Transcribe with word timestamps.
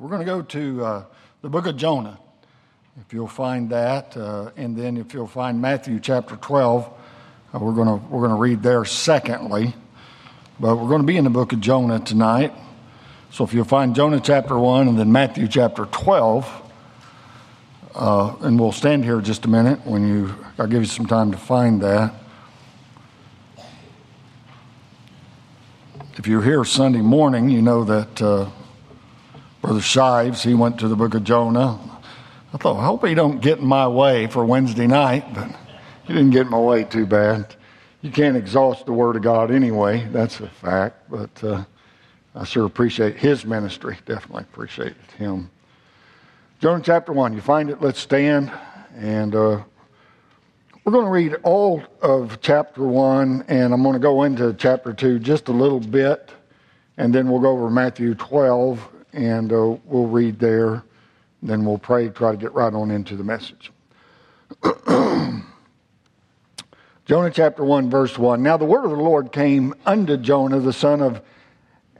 We're 0.00 0.08
going 0.08 0.20
to 0.20 0.24
go 0.24 0.40
to 0.40 0.82
uh, 0.82 1.04
the 1.42 1.50
book 1.50 1.66
of 1.66 1.76
Jonah, 1.76 2.18
if 3.02 3.12
you'll 3.12 3.28
find 3.28 3.68
that, 3.68 4.16
uh, 4.16 4.50
and 4.56 4.74
then 4.74 4.96
if 4.96 5.12
you'll 5.12 5.26
find 5.26 5.60
Matthew 5.60 6.00
chapter 6.00 6.36
12, 6.36 6.90
uh, 7.52 7.58
we're 7.58 7.74
going 7.74 7.86
to 7.86 8.06
we're 8.06 8.26
going 8.26 8.30
to 8.30 8.40
read 8.40 8.62
there 8.62 8.86
secondly. 8.86 9.74
But 10.58 10.76
we're 10.76 10.88
going 10.88 11.02
to 11.02 11.06
be 11.06 11.18
in 11.18 11.24
the 11.24 11.30
book 11.30 11.52
of 11.52 11.60
Jonah 11.60 12.00
tonight. 12.00 12.54
So 13.30 13.44
if 13.44 13.52
you'll 13.52 13.66
find 13.66 13.94
Jonah 13.94 14.20
chapter 14.20 14.58
1 14.58 14.88
and 14.88 14.98
then 14.98 15.12
Matthew 15.12 15.46
chapter 15.46 15.84
12, 15.84 16.72
uh, 17.94 18.36
and 18.40 18.58
we'll 18.58 18.72
stand 18.72 19.04
here 19.04 19.20
just 19.20 19.44
a 19.44 19.48
minute 19.48 19.84
when 19.84 20.08
you, 20.08 20.34
I'll 20.56 20.66
give 20.66 20.80
you 20.80 20.88
some 20.88 21.04
time 21.04 21.30
to 21.32 21.36
find 21.36 21.82
that. 21.82 22.14
If 26.16 26.26
you're 26.26 26.42
here 26.42 26.64
Sunday 26.64 27.02
morning, 27.02 27.50
you 27.50 27.60
know 27.60 27.84
that 27.84 28.22
uh, 28.22 28.48
Brother 29.60 29.80
Shives, 29.82 30.42
he 30.42 30.54
went 30.54 30.78
to 30.80 30.88
the 30.88 30.96
book 30.96 31.14
of 31.14 31.22
Jonah. 31.22 31.78
I 32.54 32.56
thought, 32.56 32.78
I 32.78 32.84
hope 32.84 33.06
he 33.06 33.14
don't 33.14 33.40
get 33.40 33.58
in 33.58 33.66
my 33.66 33.86
way 33.86 34.26
for 34.26 34.42
Wednesday 34.44 34.86
night, 34.86 35.34
but 35.34 35.54
he 36.04 36.14
didn't 36.14 36.30
get 36.30 36.42
in 36.42 36.50
my 36.50 36.58
way 36.58 36.84
too 36.84 37.04
bad. 37.04 37.54
You 38.00 38.10
can't 38.10 38.38
exhaust 38.38 38.86
the 38.86 38.94
Word 38.94 39.16
of 39.16 39.22
God 39.22 39.50
anyway, 39.50 40.08
that's 40.10 40.40
a 40.40 40.48
fact, 40.48 41.10
but 41.10 41.44
uh, 41.44 41.64
I 42.34 42.44
sure 42.44 42.64
appreciate 42.64 43.16
his 43.16 43.44
ministry. 43.44 43.98
Definitely 44.06 44.44
appreciate 44.44 44.94
him. 45.18 45.50
Jonah 46.60 46.82
chapter 46.82 47.12
1, 47.12 47.34
you 47.34 47.42
find 47.42 47.68
it, 47.68 47.82
let's 47.82 48.00
stand, 48.00 48.50
and 48.96 49.34
uh, 49.34 49.62
we're 50.84 50.92
going 50.92 51.04
to 51.04 51.10
read 51.10 51.34
all 51.42 51.82
of 52.00 52.38
chapter 52.40 52.82
1, 52.82 53.44
and 53.48 53.74
I'm 53.74 53.82
going 53.82 53.92
to 53.92 53.98
go 53.98 54.22
into 54.22 54.54
chapter 54.54 54.94
2 54.94 55.18
just 55.18 55.48
a 55.48 55.52
little 55.52 55.80
bit, 55.80 56.30
and 56.96 57.14
then 57.14 57.28
we'll 57.28 57.40
go 57.40 57.50
over 57.50 57.68
Matthew 57.68 58.14
12 58.14 58.99
and 59.12 59.52
uh, 59.52 59.76
we'll 59.84 60.06
read 60.06 60.38
there. 60.38 60.82
Then 61.42 61.64
we'll 61.64 61.78
pray, 61.78 62.08
try 62.08 62.32
to 62.32 62.36
get 62.36 62.52
right 62.52 62.72
on 62.72 62.90
into 62.90 63.16
the 63.16 63.24
message. 63.24 63.72
Jonah 67.06 67.30
chapter 67.32 67.64
1, 67.64 67.90
verse 67.90 68.18
1. 68.18 68.42
Now 68.42 68.56
the 68.56 68.64
word 68.64 68.84
of 68.84 68.90
the 68.90 68.96
Lord 68.96 69.32
came 69.32 69.74
unto 69.86 70.16
Jonah, 70.16 70.60
the 70.60 70.72
son 70.72 71.00
of 71.00 71.22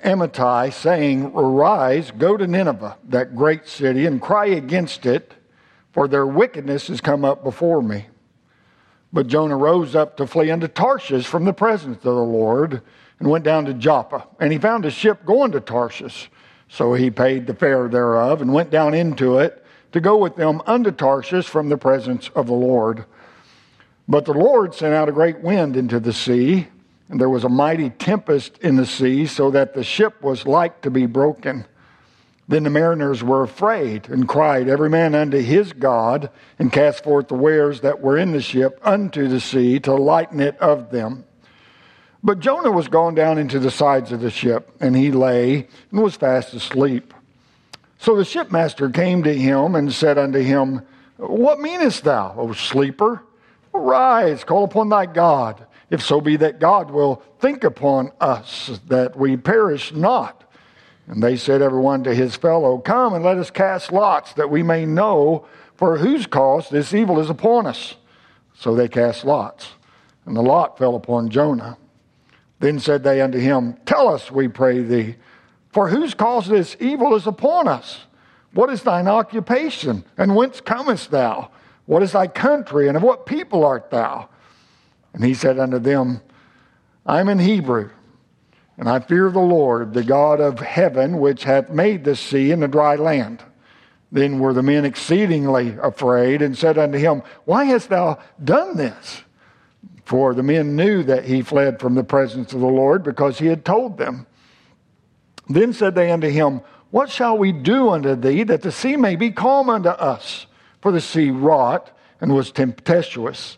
Amittai, 0.05 0.73
saying, 0.73 1.33
Arise, 1.35 2.11
go 2.13 2.37
to 2.37 2.47
Nineveh, 2.47 2.97
that 3.09 3.35
great 3.35 3.67
city, 3.67 4.07
and 4.07 4.21
cry 4.21 4.47
against 4.47 5.07
it, 5.07 5.35
for 5.93 6.07
their 6.07 6.27
wickedness 6.27 6.89
has 6.89 7.01
come 7.01 7.25
up 7.25 7.43
before 7.43 7.83
me. 7.83 8.07
But 9.13 9.27
Jonah 9.27 9.57
rose 9.57 9.97
up 9.97 10.17
to 10.19 10.27
flee 10.27 10.51
unto 10.51 10.69
Tarshish 10.69 11.27
from 11.27 11.45
the 11.45 11.53
presence 11.53 11.97
of 11.97 12.03
the 12.03 12.13
Lord, 12.13 12.83
and 13.19 13.29
went 13.29 13.45
down 13.45 13.65
to 13.67 13.75
Joppa. 13.75 14.27
And 14.39 14.53
he 14.53 14.59
found 14.59 14.85
a 14.85 14.91
ship 14.91 15.25
going 15.25 15.53
to 15.53 15.61
Tarshish 15.61 16.31
so 16.71 16.95
he 16.95 17.11
paid 17.11 17.47
the 17.47 17.55
fare 17.55 17.89
thereof 17.89 18.41
and 18.41 18.53
went 18.53 18.71
down 18.71 18.95
into 18.95 19.39
it 19.39 19.65
to 19.93 20.01
go 20.01 20.17
with 20.17 20.37
them 20.37 20.63
unto 20.67 20.93
Tarshish 20.93 21.47
from 21.47 21.69
the 21.69 21.77
presence 21.77 22.31
of 22.35 22.47
the 22.47 22.53
Lord. 22.53 23.05
But 24.09 24.25
the 24.25 24.33
Lord 24.33 24.75
sent 24.75 24.95
out 24.95 25.09
a 25.09 25.13
great 25.13 25.41
wind 25.41 25.77
into 25.77 25.99
the 25.99 26.13
sea, 26.13 26.69
and 27.09 27.21
there 27.21 27.29
was 27.29 27.43
a 27.43 27.49
mighty 27.49 27.91
tempest 27.91 28.59
in 28.59 28.77
the 28.77 28.87
sea, 28.87 29.27
so 29.27 29.51
that 29.51 29.75
the 29.75 29.83
ship 29.83 30.23
was 30.23 30.47
like 30.47 30.81
to 30.83 30.91
be 30.91 31.07
broken. 31.07 31.67
Then 32.47 32.63
the 32.63 32.71
mariners 32.71 33.23
were 33.23 33.43
afraid 33.43 34.09
and 34.09 34.29
cried, 34.29 34.69
every 34.69 34.91
man 34.91 35.15
unto 35.15 35.39
his 35.39 35.73
God, 35.73 36.31
and 36.59 36.73
cast 36.73 37.03
forth 37.03 37.29
the 37.29 37.35
wares 37.35 37.81
that 37.81 38.01
were 38.01 38.17
in 38.17 38.33
the 38.33 38.41
ship 38.41 38.81
unto 38.83 39.27
the 39.27 39.41
sea 39.41 39.81
to 39.81 39.95
lighten 39.95 40.41
it 40.41 40.57
of 40.59 40.91
them. 40.91 41.25
But 42.23 42.41
Jonah 42.41 42.71
was 42.71 42.89
gone 42.89 43.15
down 43.15 43.39
into 43.39 43.59
the 43.59 43.71
sides 43.71 44.13
of 44.13 44.21
the 44.21 44.31
ship, 44.31 44.71
and 44.81 44.95
he 44.95 45.11
lay 45.11 45.67
and 45.91 46.03
was 46.03 46.17
fast 46.17 46.53
asleep. 46.53 47.15
So 47.99 48.17
the 48.17 48.25
shipmaster 48.25 48.93
came 48.93 49.23
to 49.23 49.35
him 49.35 49.75
and 49.75 49.93
said 49.93 50.19
unto 50.19 50.41
him, 50.41 50.83
What 51.17 51.61
meanest 51.61 52.05
thou, 52.05 52.35
O 52.37 52.53
sleeper? 52.53 53.23
Arise, 53.73 54.45
call 54.45 54.65
upon 54.65 54.89
thy 54.89 55.07
God, 55.07 55.65
if 55.91 56.03
so 56.03 56.21
be 56.21 56.37
that 56.37 56.61
God 56.61 56.91
will 56.91 57.23
think 57.39 57.63
upon 57.65 58.11
us, 58.21 58.81
that 58.89 59.17
we 59.17 59.37
perish 59.37 59.93
not. 59.93 60.45
And 61.07 61.23
they 61.23 61.37
said, 61.37 61.63
everyone 61.63 62.05
to 62.05 62.15
his 62.15 62.37
fellow, 62.37 62.79
Come 62.79 63.15
and 63.15 63.25
let 63.25 63.39
us 63.39 63.51
cast 63.51 63.93
lots, 63.93 64.33
that 64.35 64.51
we 64.51 64.63
may 64.63 64.87
know 64.87 65.47
for 65.77 65.99
whose 65.99 66.27
cause 66.27 66.69
this 66.69 66.93
evil 66.95 67.19
is 67.19 67.31
upon 67.31 67.67
us. 67.67 67.97
So 68.55 68.75
they 68.75 68.89
cast 68.89 69.25
lots, 69.25 69.71
and 70.27 70.37
the 70.37 70.43
lot 70.43 70.79
fell 70.79 70.95
upon 70.95 71.31
Jonah. 71.31 71.79
Then 72.61 72.79
said 72.79 73.03
they 73.03 73.21
unto 73.21 73.39
him, 73.39 73.77
Tell 73.87 74.09
us, 74.09 74.31
we 74.31 74.47
pray 74.47 74.81
thee, 74.83 75.17
for 75.73 75.89
whose 75.89 76.15
cause 76.15 76.47
this 76.47 76.77
evil 76.79 77.15
is 77.15 77.27
upon 77.27 77.67
us? 77.67 78.01
What 78.53 78.71
is 78.71 78.83
thine 78.83 79.09
occupation? 79.09 80.05
And 80.17 80.37
whence 80.37 80.61
comest 80.61 81.11
thou? 81.11 81.51
What 81.87 82.03
is 82.03 82.13
thy 82.13 82.27
country? 82.27 82.89
And 82.89 82.97
of 82.97 83.03
what 83.03 83.27
people 83.27 83.65
art 83.65 83.91
thou? 83.91 84.29
And 85.15 85.25
he 85.25 85.35
said 85.35 85.59
unto 85.59 85.79
them, 85.79 86.21
I 87.07 87.21
am 87.21 87.29
an 87.29 87.39
Hebrew, 87.39 87.91
and 88.77 88.89
I 88.89 89.01
fear 89.01 89.31
the 89.31 89.41
Lord, 89.41 89.95
the 89.95 90.05
God 90.05 90.41
of 90.41 90.61
heaven, 90.61 91.19
which 91.19 91.45
hath 91.45 91.71
made 91.71 92.05
the 92.05 92.15
sea 92.15 92.53
and 92.53 92.63
the 92.63 92.69
dry 92.69 92.97
land. 92.97 93.43
Then 94.13 94.39
were 94.39 94.53
the 94.53 94.63
men 94.63 94.85
exceedingly 94.85 95.77
afraid, 95.81 96.43
and 96.43 96.57
said 96.57 96.77
unto 96.79 96.99
him, 96.99 97.23
Why 97.45 97.65
hast 97.65 97.89
thou 97.89 98.19
done 98.43 98.77
this? 98.77 99.23
For 100.11 100.35
the 100.35 100.43
men 100.43 100.75
knew 100.75 101.05
that 101.05 101.27
he 101.27 101.41
fled 101.41 101.79
from 101.79 101.95
the 101.95 102.03
presence 102.03 102.53
of 102.53 102.59
the 102.59 102.67
Lord 102.67 103.05
because 103.05 103.39
he 103.39 103.47
had 103.47 103.65
told 103.65 103.97
them. 103.97 104.27
Then 105.49 105.73
said 105.73 105.95
they 105.95 106.11
unto 106.11 106.29
him, 106.29 106.63
What 106.91 107.11
shall 107.11 107.39
we 107.39 107.53
do 107.53 107.91
unto 107.91 108.17
thee 108.17 108.43
that 108.43 108.63
the 108.63 108.73
sea 108.73 108.97
may 108.97 109.15
be 109.15 109.31
calm 109.31 109.71
unto 109.71 109.91
us? 109.91 110.49
For 110.81 110.91
the 110.91 111.01
sea 111.01 111.31
wrought 111.31 111.97
and 112.21 112.35
was 112.35 112.51
tempestuous. 112.51 113.57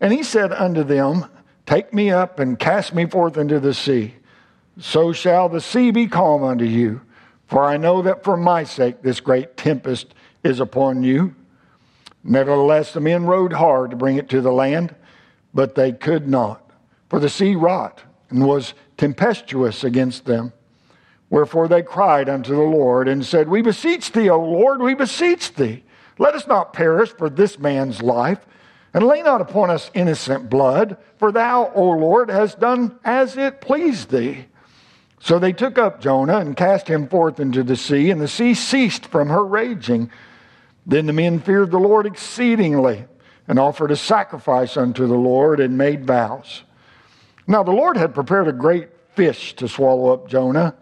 And 0.00 0.14
he 0.14 0.22
said 0.22 0.50
unto 0.50 0.82
them, 0.82 1.26
Take 1.66 1.92
me 1.92 2.10
up 2.10 2.40
and 2.40 2.58
cast 2.58 2.94
me 2.94 3.04
forth 3.04 3.36
into 3.36 3.60
the 3.60 3.74
sea. 3.74 4.14
So 4.78 5.12
shall 5.12 5.50
the 5.50 5.60
sea 5.60 5.90
be 5.90 6.06
calm 6.06 6.42
unto 6.42 6.64
you. 6.64 7.02
For 7.48 7.62
I 7.62 7.76
know 7.76 8.00
that 8.00 8.24
for 8.24 8.38
my 8.38 8.64
sake 8.64 9.02
this 9.02 9.20
great 9.20 9.58
tempest 9.58 10.14
is 10.42 10.58
upon 10.58 11.02
you. 11.02 11.34
Nevertheless, 12.24 12.94
the 12.94 13.00
men 13.00 13.26
rowed 13.26 13.52
hard 13.52 13.90
to 13.90 13.96
bring 13.96 14.16
it 14.16 14.30
to 14.30 14.40
the 14.40 14.52
land 14.52 14.94
but 15.56 15.74
they 15.74 15.90
could 15.90 16.28
not. 16.28 16.70
For 17.08 17.18
the 17.18 17.30
sea 17.30 17.56
wrought 17.56 18.02
and 18.28 18.46
was 18.46 18.74
tempestuous 18.98 19.84
against 19.84 20.26
them. 20.26 20.52
Wherefore 21.30 21.66
they 21.66 21.82
cried 21.82 22.28
unto 22.28 22.54
the 22.54 22.60
Lord 22.60 23.08
and 23.08 23.24
said, 23.24 23.48
We 23.48 23.62
beseech 23.62 24.12
thee, 24.12 24.28
O 24.28 24.38
Lord, 24.38 24.82
we 24.82 24.94
beseech 24.94 25.54
thee. 25.54 25.82
Let 26.18 26.34
us 26.34 26.46
not 26.46 26.74
perish 26.74 27.10
for 27.10 27.30
this 27.30 27.58
man's 27.58 28.02
life, 28.02 28.46
and 28.92 29.06
lay 29.06 29.22
not 29.22 29.40
upon 29.40 29.70
us 29.70 29.90
innocent 29.94 30.50
blood, 30.50 30.98
for 31.16 31.32
thou, 31.32 31.72
O 31.74 31.90
Lord, 31.90 32.30
hast 32.30 32.60
done 32.60 32.98
as 33.02 33.36
it 33.38 33.62
pleased 33.62 34.10
thee. 34.10 34.46
So 35.20 35.38
they 35.38 35.52
took 35.52 35.78
up 35.78 36.00
Jonah 36.02 36.38
and 36.38 36.54
cast 36.54 36.86
him 36.86 37.08
forth 37.08 37.40
into 37.40 37.62
the 37.62 37.76
sea, 37.76 38.10
and 38.10 38.20
the 38.20 38.28
sea 38.28 38.52
ceased 38.52 39.06
from 39.06 39.30
her 39.30 39.44
raging. 39.44 40.10
Then 40.84 41.06
the 41.06 41.14
men 41.14 41.40
feared 41.40 41.70
the 41.70 41.78
Lord 41.78 42.04
exceedingly 42.04 43.06
and 43.48 43.58
offered 43.58 43.90
a 43.90 43.96
sacrifice 43.96 44.76
unto 44.76 45.06
the 45.06 45.14
Lord 45.14 45.60
and 45.60 45.78
made 45.78 46.04
vows. 46.04 46.62
Now 47.46 47.62
the 47.62 47.72
Lord 47.72 47.96
had 47.96 48.14
prepared 48.14 48.48
a 48.48 48.52
great 48.52 48.88
fish 49.14 49.54
to 49.56 49.68
swallow 49.68 50.12
up 50.12 50.28
Jonah, 50.28 50.74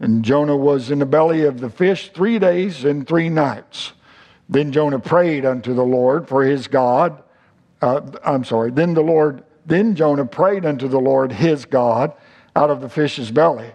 and 0.00 0.24
Jonah 0.24 0.56
was 0.56 0.90
in 0.90 0.98
the 0.98 1.06
belly 1.06 1.44
of 1.44 1.60
the 1.60 1.70
fish 1.70 2.10
three 2.12 2.38
days 2.38 2.84
and 2.84 3.06
three 3.06 3.28
nights. 3.28 3.92
Then 4.48 4.72
Jonah 4.72 4.98
prayed 4.98 5.44
unto 5.44 5.74
the 5.74 5.84
Lord 5.84 6.28
for 6.28 6.44
his 6.44 6.68
God. 6.68 7.22
Uh, 7.80 8.00
I'm 8.24 8.44
sorry. 8.44 8.70
Then 8.70 8.94
the 8.94 9.02
Lord, 9.02 9.44
then 9.66 9.94
Jonah 9.94 10.26
prayed 10.26 10.64
unto 10.64 10.88
the 10.88 11.00
Lord 11.00 11.32
his 11.32 11.64
God 11.64 12.12
out 12.56 12.70
of 12.70 12.80
the 12.80 12.88
fish's 12.88 13.30
belly, 13.30 13.70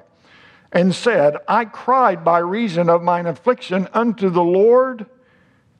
and 0.72 0.94
said, 0.94 1.38
I 1.48 1.66
cried 1.66 2.24
by 2.26 2.40
reason 2.40 2.90
of 2.90 3.02
mine 3.04 3.28
affliction 3.28 3.88
unto 3.94 4.30
the 4.30 4.44
Lord, 4.44 5.06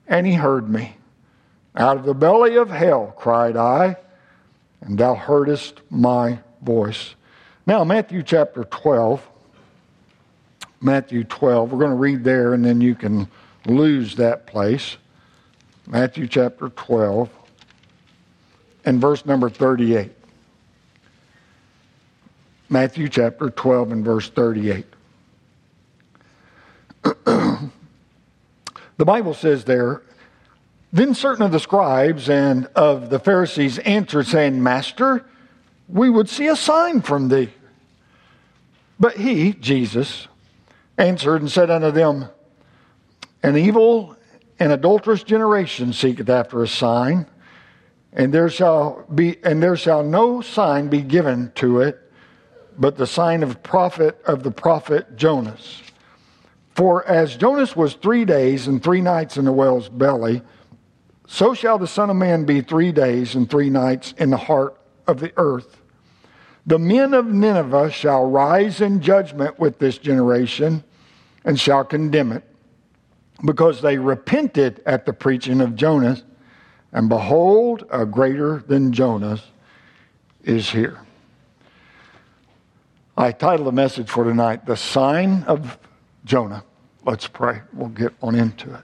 and 0.08 0.26
he 0.26 0.34
heard 0.34 0.70
me. 0.70 0.98
Out 1.76 1.98
of 1.98 2.06
the 2.06 2.14
belly 2.14 2.56
of 2.56 2.70
hell 2.70 3.14
cried 3.18 3.58
I, 3.58 3.98
and 4.82 4.98
thou 4.98 5.16
heardest 5.16 5.82
my 5.90 6.40
voice. 6.62 7.16
Now, 7.66 7.84
Matthew 7.84 8.22
chapter 8.24 8.64
12. 8.66 9.28
Matthew 10.82 11.24
12. 11.24 11.72
We're 11.72 11.80
going 11.80 11.92
to 11.92 11.96
read 11.96 12.24
there, 12.24 12.54
and 12.54 12.64
then 12.64 12.82
you 12.82 12.94
can 12.94 13.28
lose 13.66 14.16
that 14.18 14.46
place. 14.46 14.98
Matthew 15.88 16.28
chapter 16.28 16.70
12 16.70 17.30
and 18.86 19.02
verse 19.02 19.26
number 19.26 19.50
38. 19.50 20.12
Matthew 22.70 23.08
chapter 23.10 23.50
12 23.50 23.92
and 23.92 24.06
verse 24.06 24.30
38. 24.30 24.86
the 27.04 27.70
Bible 28.98 29.34
says 29.34 29.64
there, 29.66 30.02
then 30.94 31.16
certain 31.16 31.44
of 31.44 31.52
the 31.52 31.60
scribes 31.60 32.30
and 32.30 32.68
of 32.76 33.10
the 33.10 33.18
Pharisees 33.18 33.80
answered, 33.80 34.28
saying, 34.28 34.62
Master, 34.62 35.26
we 35.90 36.08
would 36.08 36.30
see 36.30 36.48
a 36.48 36.56
sign 36.56 37.02
from 37.02 37.30
thee. 37.30 37.50
But 39.00 39.18
he, 39.18 39.54
Jesus, 39.54 40.28
answered 41.00 41.42
and 41.42 41.52
said 41.52 41.72
unto 41.72 41.90
them, 41.90 42.30
An 43.42 43.58
evil 43.58 44.16
and 44.60 44.72
adulterous 44.72 45.24
generation 45.24 45.94
seeketh 45.94 46.30
after 46.30 46.62
a 46.62 46.68
sign, 46.68 47.26
and 48.14 48.32
there 48.32 48.50
shall 48.50 49.04
be 49.14 49.44
and 49.44 49.64
there 49.64 49.76
shall 49.76 50.04
no 50.04 50.42
sign 50.42 50.90
be 50.90 51.02
given 51.02 51.52
to 51.56 51.82
it, 51.82 52.00
but 52.78 52.98
the 52.98 53.08
sign 53.08 53.42
of 53.42 53.64
prophet 53.64 54.22
of 54.28 54.44
the 54.44 54.52
prophet 54.52 55.16
Jonas. 55.16 55.82
For 56.76 57.04
as 57.08 57.36
Jonas 57.36 57.76
was 57.76 57.96
three 57.96 58.26
days 58.26 58.68
and 58.68 58.82
three 58.82 59.02
nights 59.02 59.38
in 59.38 59.46
the 59.46 59.52
whale's 59.52 59.90
belly, 59.90 60.44
so 61.28 61.54
shall 61.54 61.78
the 61.78 61.88
Son 61.88 62.10
of 62.10 62.16
Man 62.16 62.46
be 62.46 62.62
three 62.62 62.92
days 62.92 63.36
and 63.36 63.50
three 63.50 63.70
nights 63.70 64.14
in 64.18 64.30
the 64.30 64.38
heart 64.38 64.78
of 65.08 65.20
the 65.20 65.32
earth. 65.38 65.82
The 66.66 66.80
men 66.80 67.14
of 67.14 67.26
Nineveh 67.26 67.92
shall 67.92 68.30
rise 68.30 68.80
in 68.82 69.02
judgment 69.02 69.60
with 69.60 69.80
this 69.80 69.98
generation 69.98 70.84
and 71.44 71.60
shall 71.60 71.84
condemn 71.84 72.32
it, 72.32 72.44
because 73.44 73.82
they 73.82 73.98
repented 73.98 74.82
at 74.86 75.06
the 75.06 75.12
preaching 75.12 75.60
of 75.60 75.76
Jonas, 75.76 76.24
and 76.94 77.10
behold, 77.10 77.86
a 77.90 78.06
greater 78.06 78.64
than 78.66 78.94
Jonas 78.94 79.42
is 80.44 80.70
here. 80.70 81.00
I 83.18 83.32
title 83.32 83.66
the 83.66 83.72
message 83.72 84.10
for 84.10 84.24
tonight, 84.24 84.66
The 84.66 84.78
Sign 84.78 85.44
of 85.44 85.78
Jonah. 86.24 86.64
Let's 87.06 87.28
pray. 87.28 87.62
We'll 87.74 87.90
get 87.90 88.14
on 88.22 88.36
into 88.36 88.74
it. 88.74 88.82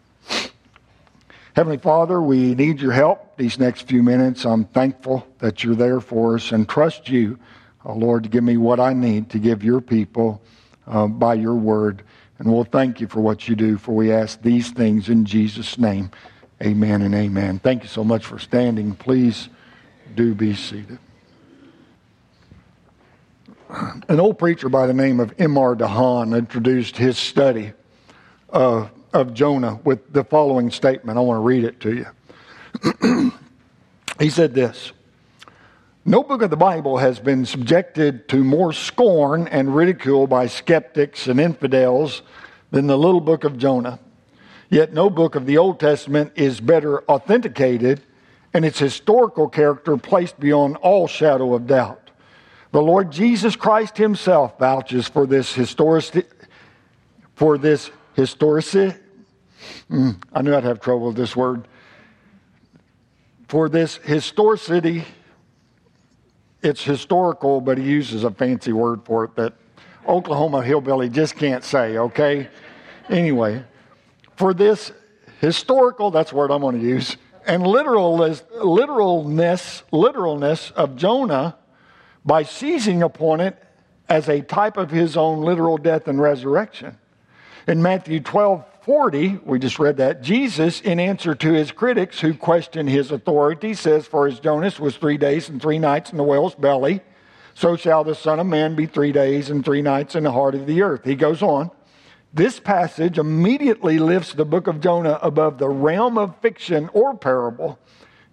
Heavenly 1.55 1.77
Father, 1.77 2.21
we 2.21 2.53
need 2.53 2.79
your 2.79 2.91
help 2.91 3.35
these 3.37 3.57
next 3.57 3.87
few 3.87 4.03
minutes. 4.03 4.45
I'm 4.45 4.65
thankful 4.65 5.27
that 5.39 5.63
you're 5.63 5.75
there 5.75 5.99
for 5.99 6.35
us 6.35 6.51
and 6.51 6.69
trust 6.69 7.09
you, 7.09 7.39
oh 7.85 7.93
Lord, 7.93 8.23
to 8.23 8.29
give 8.29 8.43
me 8.43 8.57
what 8.57 8.79
I 8.79 8.93
need 8.93 9.29
to 9.31 9.39
give 9.39 9.63
your 9.63 9.81
people 9.81 10.41
uh, 10.85 11.07
by 11.07 11.33
your 11.33 11.55
word. 11.55 12.03
And 12.37 12.51
we'll 12.53 12.65
thank 12.65 13.01
you 13.01 13.07
for 13.07 13.19
what 13.19 13.47
you 13.47 13.55
do, 13.55 13.77
for 13.77 13.93
we 13.95 14.11
ask 14.11 14.41
these 14.41 14.71
things 14.71 15.09
in 15.09 15.25
Jesus' 15.25 15.77
name. 15.77 16.11
Amen 16.61 17.01
and 17.01 17.15
amen. 17.15 17.59
Thank 17.59 17.83
you 17.83 17.89
so 17.89 18.03
much 18.03 18.25
for 18.25 18.37
standing. 18.37 18.93
Please 18.93 19.49
do 20.15 20.35
be 20.35 20.53
seated. 20.53 20.99
An 23.69 24.19
old 24.19 24.37
preacher 24.37 24.69
by 24.69 24.87
the 24.87 24.93
name 24.93 25.19
of 25.19 25.33
M.R. 25.39 25.75
DeHaan 25.75 26.37
introduced 26.37 26.97
his 26.97 27.17
study 27.17 27.73
of, 28.49 28.91
of 29.13 29.33
Jonah 29.33 29.79
with 29.83 30.13
the 30.13 30.23
following 30.23 30.71
statement. 30.71 31.17
I 31.17 31.21
want 31.21 31.37
to 31.37 31.41
read 31.41 31.63
it 31.63 31.79
to 31.81 32.05
you. 33.01 33.31
he 34.19 34.29
said 34.29 34.53
this 34.53 34.91
No 36.05 36.23
book 36.23 36.41
of 36.41 36.49
the 36.49 36.57
Bible 36.57 36.97
has 36.97 37.19
been 37.19 37.45
subjected 37.45 38.27
to 38.29 38.43
more 38.43 38.73
scorn 38.73 39.47
and 39.47 39.75
ridicule 39.75 40.27
by 40.27 40.47
skeptics 40.47 41.27
and 41.27 41.39
infidels 41.39 42.21
than 42.71 42.87
the 42.87 42.97
little 42.97 43.21
book 43.21 43.43
of 43.43 43.57
Jonah. 43.57 43.99
Yet 44.69 44.93
no 44.93 45.09
book 45.09 45.35
of 45.35 45.45
the 45.45 45.57
Old 45.57 45.79
Testament 45.79 46.33
is 46.35 46.59
better 46.59 47.01
authenticated 47.03 48.01
and 48.53 48.63
its 48.65 48.79
historical 48.79 49.47
character 49.47 49.97
placed 49.97 50.39
beyond 50.39 50.77
all 50.77 51.07
shadow 51.07 51.53
of 51.53 51.67
doubt. 51.67 52.09
The 52.71 52.81
Lord 52.81 53.11
Jesus 53.11 53.55
Christ 53.55 53.97
himself 53.97 54.59
vouches 54.59 55.07
for 55.07 55.25
this 55.25 55.53
historic, 55.53 56.27
for 57.35 57.57
this 57.57 57.89
historicity. 58.19 58.97
Mm, 59.89 60.21
I 60.33 60.41
knew 60.41 60.53
I'd 60.53 60.65
have 60.65 60.81
trouble 60.81 61.07
with 61.07 61.15
this 61.15 61.37
word. 61.37 61.69
For 63.47 63.69
this 63.69 63.95
historicity, 63.95 65.05
it's 66.61 66.83
historical, 66.83 67.61
but 67.61 67.77
he 67.77 67.85
uses 67.85 68.25
a 68.25 68.31
fancy 68.31 68.73
word 68.73 69.05
for 69.05 69.23
it 69.23 69.35
that 69.37 69.53
Oklahoma 70.05 70.61
hillbilly 70.61 71.07
just 71.07 71.37
can't 71.37 71.63
say, 71.63 71.97
okay? 71.97 72.49
Anyway, 73.07 73.63
for 74.35 74.53
this 74.53 74.91
historical, 75.39 76.11
that's 76.11 76.31
the 76.31 76.35
word 76.35 76.51
I'm 76.51 76.59
going 76.59 76.77
to 76.77 76.85
use, 76.85 77.15
and 77.47 77.65
literalness, 77.65 78.43
literalness, 78.53 79.83
literalness 79.93 80.71
of 80.71 80.97
Jonah 80.97 81.57
by 82.25 82.43
seizing 82.43 83.01
upon 83.01 83.39
it 83.39 83.55
as 84.09 84.27
a 84.27 84.41
type 84.41 84.75
of 84.75 84.91
his 84.91 85.15
own 85.15 85.41
literal 85.41 85.77
death 85.77 86.09
and 86.09 86.19
resurrection. 86.21 86.97
In 87.69 87.83
Matthew 87.83 88.19
12 88.19 88.65
40, 88.81 89.41
we 89.45 89.59
just 89.59 89.77
read 89.77 89.97
that, 89.97 90.23
Jesus, 90.23 90.81
in 90.81 90.99
answer 90.99 91.35
to 91.35 91.53
his 91.53 91.71
critics 91.71 92.19
who 92.19 92.33
questioned 92.33 92.89
his 92.89 93.11
authority, 93.11 93.75
says, 93.75 94.07
For 94.07 94.25
as 94.25 94.39
Jonas 94.39 94.79
was 94.79 94.97
three 94.97 95.17
days 95.17 95.49
and 95.49 95.61
three 95.61 95.77
nights 95.77 96.09
in 96.09 96.17
the 96.17 96.23
whale's 96.23 96.55
belly, 96.55 97.01
so 97.53 97.75
shall 97.75 98.03
the 98.03 98.15
Son 98.15 98.39
of 98.39 98.47
Man 98.47 98.73
be 98.73 98.87
three 98.87 99.11
days 99.11 99.51
and 99.51 99.63
three 99.63 99.83
nights 99.83 100.15
in 100.15 100.23
the 100.23 100.31
heart 100.31 100.55
of 100.55 100.65
the 100.65 100.81
earth. 100.81 101.05
He 101.05 101.13
goes 101.13 101.43
on. 101.43 101.69
This 102.33 102.59
passage 102.59 103.19
immediately 103.19 103.99
lifts 103.99 104.33
the 104.33 104.45
book 104.45 104.65
of 104.65 104.81
Jonah 104.81 105.19
above 105.21 105.59
the 105.59 105.69
realm 105.69 106.17
of 106.17 106.39
fiction 106.39 106.89
or 106.91 107.15
parable. 107.15 107.77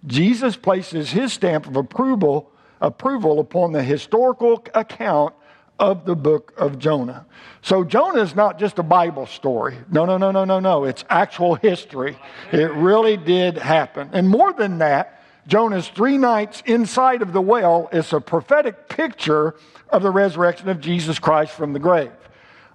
Jesus 0.07 0.55
places 0.55 1.11
his 1.11 1.31
stamp 1.31 1.67
of 1.67 1.75
approval, 1.75 2.49
approval 2.81 3.39
upon 3.39 3.71
the 3.71 3.83
historical 3.83 4.65
account 4.73 5.35
of 5.79 6.05
the 6.05 6.15
book 6.15 6.53
of 6.57 6.79
Jonah. 6.79 7.25
So 7.61 7.83
Jonah 7.83 8.21
is 8.21 8.35
not 8.35 8.59
just 8.59 8.79
a 8.79 8.83
Bible 8.83 9.25
story. 9.25 9.77
No, 9.91 10.05
no, 10.05 10.17
no, 10.17 10.31
no, 10.31 10.45
no, 10.45 10.59
no. 10.59 10.85
It's 10.85 11.03
actual 11.09 11.55
history. 11.55 12.17
It 12.51 12.71
really 12.71 13.17
did 13.17 13.57
happen. 13.57 14.09
And 14.13 14.29
more 14.29 14.53
than 14.53 14.79
that, 14.79 15.21
Jonah's 15.47 15.87
three 15.87 16.17
nights 16.17 16.61
inside 16.65 17.21
of 17.21 17.31
the 17.31 17.41
whale 17.41 17.89
is 17.91 18.11
a 18.11 18.19
prophetic 18.19 18.89
picture 18.89 19.55
of 19.89 20.01
the 20.03 20.11
resurrection 20.11 20.67
of 20.69 20.81
Jesus 20.81 21.19
Christ 21.19 21.53
from 21.53 21.73
the 21.73 21.79
grave. 21.79 22.11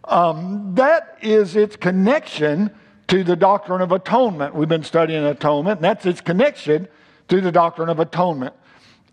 Um, 0.05 0.75
that 0.75 1.19
is 1.21 1.55
its 1.55 1.77
connection 1.77 2.71
to 3.09 3.23
the 3.25 3.37
doctrine 3.37 3.83
of 3.83 3.93
atonement. 3.93 4.55
We've 4.55 4.69
been 4.69 4.85
studying 4.85 5.23
atonement, 5.25 5.79
and 5.79 5.85
that's 5.85 6.07
its 6.07 6.21
connection 6.21 6.89
to 7.29 7.41
the 7.41 7.53
doctrine 7.53 7.89
of 7.89 8.01
atonement. 8.01 8.55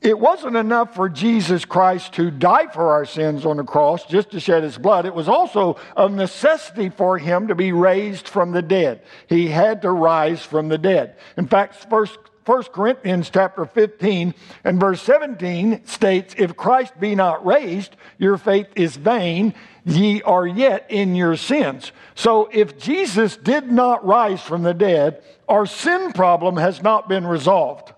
It 0.01 0.17
wasn't 0.17 0.55
enough 0.55 0.95
for 0.95 1.09
Jesus 1.09 1.65
Christ 1.65 2.13
to 2.13 2.31
die 2.31 2.67
for 2.67 2.93
our 2.93 3.03
sins 3.03 3.45
on 3.45 3.57
the 3.57 3.65
cross 3.65 4.05
just 4.05 4.31
to 4.31 4.39
shed 4.39 4.63
his 4.63 4.77
blood. 4.77 5.05
It 5.05 5.13
was 5.13 5.27
also 5.27 5.75
a 5.97 6.07
necessity 6.07 6.89
for 6.89 7.17
him 7.17 7.49
to 7.49 7.55
be 7.55 7.73
raised 7.73 8.27
from 8.27 8.51
the 8.51 8.61
dead. 8.61 9.01
He 9.27 9.47
had 9.47 9.81
to 9.81 9.91
rise 9.91 10.41
from 10.41 10.69
the 10.69 10.77
dead. 10.77 11.17
In 11.35 11.47
fact, 11.47 11.75
first 11.89 12.17
1 12.45 12.63
Corinthians 12.63 13.29
chapter 13.29 13.65
15 13.65 14.33
and 14.63 14.79
verse 14.79 15.01
17 15.01 15.85
states, 15.85 16.33
If 16.37 16.55
Christ 16.55 16.97
be 16.99 17.13
not 17.13 17.45
raised, 17.45 17.95
your 18.17 18.37
faith 18.37 18.69
is 18.75 18.95
vain, 18.95 19.53
ye 19.85 20.21
are 20.21 20.47
yet 20.47 20.85
in 20.89 21.13
your 21.13 21.35
sins. 21.35 21.91
So 22.15 22.49
if 22.53 22.79
Jesus 22.79 23.35
did 23.35 23.69
not 23.69 24.05
rise 24.05 24.41
from 24.41 24.63
the 24.63 24.73
dead, 24.73 25.21
our 25.49 25.65
sin 25.65 26.13
problem 26.13 26.55
has 26.57 26.81
not 26.81 27.09
been 27.09 27.27
resolved. 27.27 27.93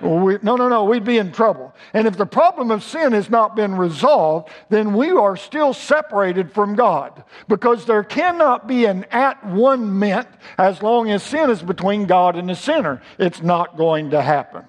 We, 0.00 0.38
no, 0.42 0.56
no, 0.56 0.68
no, 0.68 0.84
we'd 0.84 1.04
be 1.04 1.18
in 1.18 1.32
trouble. 1.32 1.74
And 1.92 2.06
if 2.06 2.16
the 2.16 2.26
problem 2.26 2.70
of 2.70 2.82
sin 2.82 3.12
has 3.12 3.28
not 3.28 3.54
been 3.54 3.74
resolved, 3.74 4.48
then 4.68 4.94
we 4.94 5.10
are 5.10 5.36
still 5.36 5.74
separated 5.74 6.52
from 6.52 6.74
God 6.74 7.22
because 7.48 7.84
there 7.84 8.02
cannot 8.02 8.66
be 8.66 8.86
an 8.86 9.04
at 9.10 9.44
one 9.46 9.98
meant 9.98 10.28
as 10.56 10.82
long 10.82 11.10
as 11.10 11.22
sin 11.22 11.50
is 11.50 11.62
between 11.62 12.06
God 12.06 12.36
and 12.36 12.48
the 12.48 12.54
sinner. 12.54 13.02
It's 13.18 13.42
not 13.42 13.76
going 13.76 14.10
to 14.10 14.22
happen. 14.22 14.64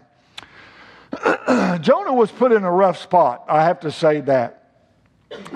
Jonah 1.82 2.14
was 2.14 2.32
put 2.32 2.52
in 2.52 2.64
a 2.64 2.72
rough 2.72 2.98
spot, 3.02 3.46
I 3.48 3.64
have 3.64 3.82
to 3.82 3.92
say 3.92 4.22
that. 4.22 4.58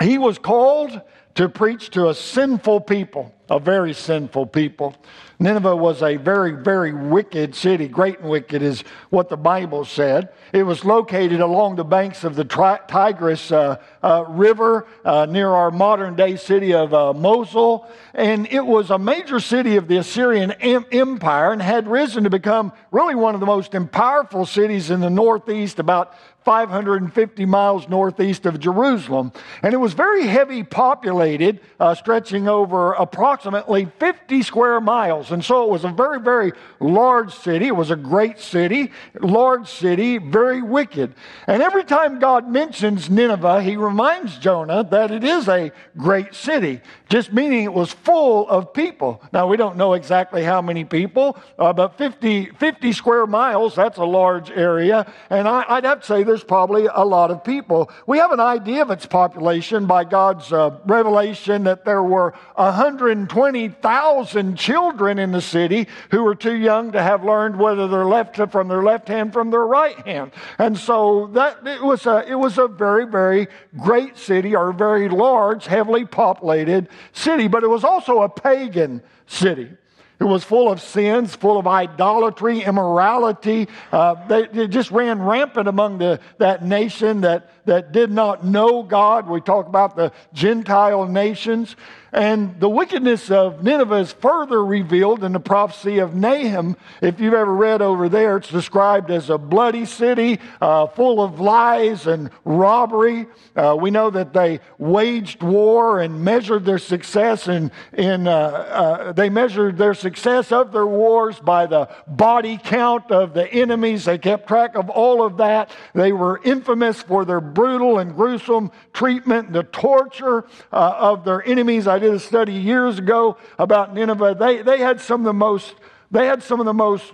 He 0.00 0.18
was 0.18 0.38
called 0.38 1.00
to 1.34 1.48
preach 1.48 1.90
to 1.90 2.08
a 2.08 2.14
sinful 2.14 2.80
people, 2.80 3.32
a 3.50 3.58
very 3.58 3.92
sinful 3.92 4.46
people. 4.46 4.94
Nineveh 5.38 5.76
was 5.76 6.02
a 6.02 6.16
very, 6.16 6.52
very 6.52 6.94
wicked 6.94 7.54
city. 7.54 7.88
Great 7.88 8.20
and 8.20 8.30
wicked 8.30 8.62
is 8.62 8.82
what 9.10 9.28
the 9.28 9.36
Bible 9.36 9.84
said. 9.84 10.30
It 10.52 10.62
was 10.62 10.84
located 10.84 11.40
along 11.40 11.76
the 11.76 11.84
banks 11.84 12.24
of 12.24 12.36
the 12.36 12.44
Tigris 12.44 13.52
uh, 13.52 13.76
uh, 14.02 14.24
River 14.28 14.86
uh, 15.04 15.26
near 15.26 15.50
our 15.50 15.70
modern 15.70 16.16
day 16.16 16.36
city 16.36 16.72
of 16.72 16.94
uh, 16.94 17.12
Mosul. 17.12 17.86
And 18.14 18.46
it 18.50 18.64
was 18.64 18.90
a 18.90 18.98
major 18.98 19.38
city 19.38 19.76
of 19.76 19.88
the 19.88 19.98
Assyrian 19.98 20.52
Empire 20.52 21.52
and 21.52 21.60
had 21.60 21.86
risen 21.86 22.24
to 22.24 22.30
become 22.30 22.72
really 22.90 23.14
one 23.14 23.34
of 23.34 23.40
the 23.40 23.46
most 23.46 23.74
powerful 23.92 24.46
cities 24.46 24.90
in 24.90 25.00
the 25.00 25.10
northeast, 25.10 25.78
about 25.78 26.14
550 26.46 27.44
miles 27.44 27.88
northeast 27.88 28.46
of 28.46 28.60
Jerusalem. 28.60 29.32
And 29.64 29.74
it 29.74 29.78
was 29.78 29.94
very 29.94 30.28
heavy 30.28 30.62
populated, 30.62 31.58
uh, 31.80 31.96
stretching 31.96 32.46
over 32.46 32.92
approximately 32.92 33.86
50 33.98 34.42
square 34.42 34.80
miles. 34.80 35.32
And 35.32 35.44
so 35.44 35.64
it 35.64 35.70
was 35.70 35.82
a 35.82 35.88
very, 35.88 36.20
very 36.20 36.52
large 36.78 37.34
city. 37.34 37.66
It 37.66 37.74
was 37.74 37.90
a 37.90 37.96
great 37.96 38.38
city, 38.38 38.92
large 39.20 39.68
city, 39.68 40.18
very 40.18 40.62
wicked. 40.62 41.14
And 41.48 41.64
every 41.64 41.82
time 41.82 42.20
God 42.20 42.48
mentions 42.48 43.10
Nineveh, 43.10 43.62
he 43.62 43.76
reminds 43.76 44.38
Jonah 44.38 44.84
that 44.84 45.10
it 45.10 45.24
is 45.24 45.48
a 45.48 45.72
great 45.96 46.32
city, 46.32 46.80
just 47.08 47.32
meaning 47.32 47.64
it 47.64 47.74
was 47.74 47.90
full 47.90 48.48
of 48.48 48.72
people. 48.72 49.20
Now, 49.32 49.48
we 49.48 49.56
don't 49.56 49.76
know 49.76 49.94
exactly 49.94 50.44
how 50.44 50.62
many 50.62 50.84
people, 50.84 51.38
uh, 51.58 51.72
but 51.72 51.98
50, 51.98 52.50
50 52.50 52.92
square 52.92 53.26
miles, 53.26 53.74
that's 53.74 53.98
a 53.98 54.04
large 54.04 54.48
area. 54.52 55.12
And 55.28 55.48
I, 55.48 55.64
I'd 55.68 55.84
have 55.84 56.02
to 56.02 56.06
say 56.06 56.22
there's 56.22 56.35
there's 56.36 56.44
probably 56.44 56.86
a 56.94 57.02
lot 57.02 57.30
of 57.30 57.42
people. 57.42 57.90
We 58.06 58.18
have 58.18 58.30
an 58.30 58.40
idea 58.40 58.82
of 58.82 58.90
its 58.90 59.06
population 59.06 59.86
by 59.86 60.04
God's 60.04 60.52
uh, 60.52 60.78
revelation 60.84 61.64
that 61.64 61.86
there 61.86 62.02
were 62.02 62.34
120,000 62.56 64.56
children 64.56 65.18
in 65.18 65.32
the 65.32 65.40
city 65.40 65.88
who 66.10 66.24
were 66.24 66.34
too 66.34 66.54
young 66.54 66.92
to 66.92 67.02
have 67.02 67.24
learned 67.24 67.58
whether 67.58 67.88
they're 67.88 68.04
left 68.04 68.36
from 68.52 68.68
their 68.68 68.82
left 68.82 69.08
hand 69.08 69.32
from 69.32 69.50
their 69.50 69.64
right 69.64 69.96
hand. 70.06 70.32
And 70.58 70.76
so 70.76 71.28
that 71.28 71.66
it 71.66 71.82
was 71.82 72.04
a, 72.04 72.22
it 72.28 72.34
was 72.34 72.58
a 72.58 72.68
very, 72.68 73.06
very 73.06 73.48
great 73.78 74.18
city 74.18 74.54
or 74.54 74.68
a 74.68 74.74
very 74.74 75.08
large, 75.08 75.64
heavily 75.64 76.04
populated 76.04 76.90
city, 77.14 77.48
but 77.48 77.64
it 77.64 77.68
was 77.68 77.82
also 77.82 78.20
a 78.20 78.28
pagan 78.28 79.00
city. 79.26 79.70
It 80.18 80.24
was 80.24 80.44
full 80.44 80.72
of 80.72 80.80
sins, 80.80 81.36
full 81.36 81.58
of 81.58 81.66
idolatry, 81.66 82.62
immorality. 82.62 83.68
Uh, 83.92 84.14
they, 84.26 84.66
just 84.66 84.90
ran 84.90 85.20
rampant 85.20 85.68
among 85.68 85.98
the, 85.98 86.20
that 86.38 86.64
nation 86.64 87.20
that, 87.20 87.50
that 87.66 87.92
did 87.92 88.10
not 88.10 88.42
know 88.42 88.82
God. 88.82 89.28
We 89.28 89.42
talk 89.42 89.66
about 89.66 89.94
the 89.94 90.12
Gentile 90.32 91.06
nations. 91.06 91.76
And 92.16 92.58
the 92.58 92.68
wickedness 92.70 93.30
of 93.30 93.62
Nineveh 93.62 93.96
is 93.96 94.10
further 94.10 94.64
revealed 94.64 95.22
in 95.22 95.34
the 95.34 95.40
prophecy 95.40 95.98
of 95.98 96.14
Nahum. 96.14 96.78
If 97.02 97.20
you've 97.20 97.34
ever 97.34 97.54
read 97.54 97.82
over 97.82 98.08
there, 98.08 98.38
it's 98.38 98.48
described 98.48 99.10
as 99.10 99.28
a 99.28 99.36
bloody 99.36 99.84
city 99.84 100.40
uh, 100.62 100.86
full 100.86 101.22
of 101.22 101.40
lies 101.40 102.06
and 102.06 102.30
robbery. 102.46 103.26
Uh, 103.54 103.76
we 103.78 103.90
know 103.90 104.08
that 104.08 104.32
they 104.32 104.60
waged 104.78 105.42
war 105.42 106.00
and 106.00 106.24
measured 106.24 106.64
their 106.64 106.78
success, 106.78 107.48
and 107.48 107.70
in, 107.92 108.26
uh, 108.26 108.30
uh, 108.30 109.12
they 109.12 109.28
measured 109.28 109.76
their 109.76 109.92
success 109.92 110.52
of 110.52 110.72
their 110.72 110.86
wars 110.86 111.38
by 111.38 111.66
the 111.66 111.86
body 112.06 112.58
count 112.64 113.10
of 113.10 113.34
the 113.34 113.46
enemies. 113.52 114.06
They 114.06 114.16
kept 114.16 114.48
track 114.48 114.74
of 114.74 114.88
all 114.88 115.22
of 115.22 115.36
that. 115.36 115.70
They 115.92 116.12
were 116.12 116.40
infamous 116.42 117.02
for 117.02 117.26
their 117.26 117.42
brutal 117.42 117.98
and 117.98 118.14
gruesome 118.14 118.72
treatment, 118.94 119.52
the 119.52 119.64
torture 119.64 120.46
uh, 120.72 120.94
of 120.96 121.26
their 121.26 121.46
enemies. 121.46 121.86
I 121.86 122.05
did 122.06 122.14
a 122.14 122.20
study 122.20 122.52
years 122.52 122.98
ago 122.98 123.36
about 123.58 123.92
Nineveh. 123.94 124.36
They, 124.38 124.62
they 124.62 124.78
had 124.78 125.00
some 125.00 125.20
of 125.20 125.24
the 125.24 125.32
most, 125.32 125.74
they 126.10 126.26
had 126.26 126.42
some 126.42 126.60
of 126.60 126.66
the 126.66 126.74
most 126.74 127.12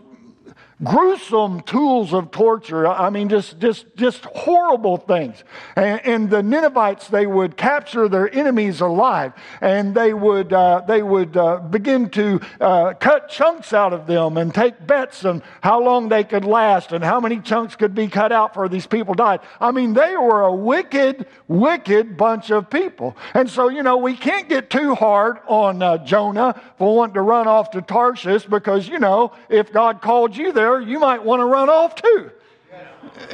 gruesome 0.83 1.61
tools 1.63 2.13
of 2.13 2.31
torture. 2.31 2.87
I 2.87 3.11
mean, 3.11 3.29
just, 3.29 3.59
just, 3.61 3.87
just 3.97 4.25
horrible 4.25 4.97
things. 4.97 5.45
And, 5.77 6.01
and 6.05 6.31
the 6.31 6.43
Ninevites, 6.43 7.09
they 7.09 7.27
would 7.27 7.57
capture 7.57 8.09
their 8.09 8.33
enemies 8.35 8.81
alive 8.81 9.33
and 9.61 9.95
they 9.95 10.13
would, 10.13 10.53
uh, 10.53 10.83
they 10.87 11.03
would 11.03 11.37
uh, 11.37 11.59
begin 11.59 12.11
to 12.11 12.41
uh, 12.61 12.95
cut 12.95 13.29
chunks 13.29 13.73
out 13.73 13.93
of 13.93 14.07
them 14.07 14.37
and 14.37 14.55
take 14.55 14.87
bets 14.87 15.25
on 15.25 15.43
how 15.63 15.81
long 15.81 16.09
they 16.09 16.25
could 16.25 16.45
last 16.45 16.93
and 16.93 17.05
how 17.05 17.21
many 17.21 17.41
chunks 17.41 17.77
could 17.77 17.95
be 17.95 18.09
cut 18.09 18.33
out 18.33 18.55
for 18.55 18.69
these 18.69 18.87
people 18.87 19.15
died. 19.15 19.41
I 19.61 19.71
mean, 19.71 19.95
they 19.95 20.17
were 20.17 20.43
a 20.43 20.55
wicked, 20.55 21.27
wicked 21.49 22.17
bunch 22.17 22.51
of 22.51 22.71
people. 22.71 23.17
And 23.35 23.49
so, 23.49 23.69
you 23.69 23.83
know, 23.83 23.99
we 23.99 24.17
can't 24.17 24.49
get 24.49 24.71
too 24.71 24.95
hard 24.95 25.39
on 25.47 25.83
uh, 25.83 25.99
Jonah 25.99 26.61
for 26.79 26.97
wanting 26.97 27.15
to 27.15 27.23
run 27.23 27.47
off 27.47 27.71
to 27.73 27.83
Tarshish 27.83 28.47
because, 28.47 28.89
you 28.89 28.99
know, 28.99 29.33
if 29.49 29.73
God 29.73 30.01
called 30.01 30.37
you 30.37 30.53
there, 30.53 30.72
you 30.81 30.99
might 30.99 31.23
want 31.25 31.41
to 31.41 31.45
run 31.45 31.69
off 31.69 31.95
too. 31.95 32.31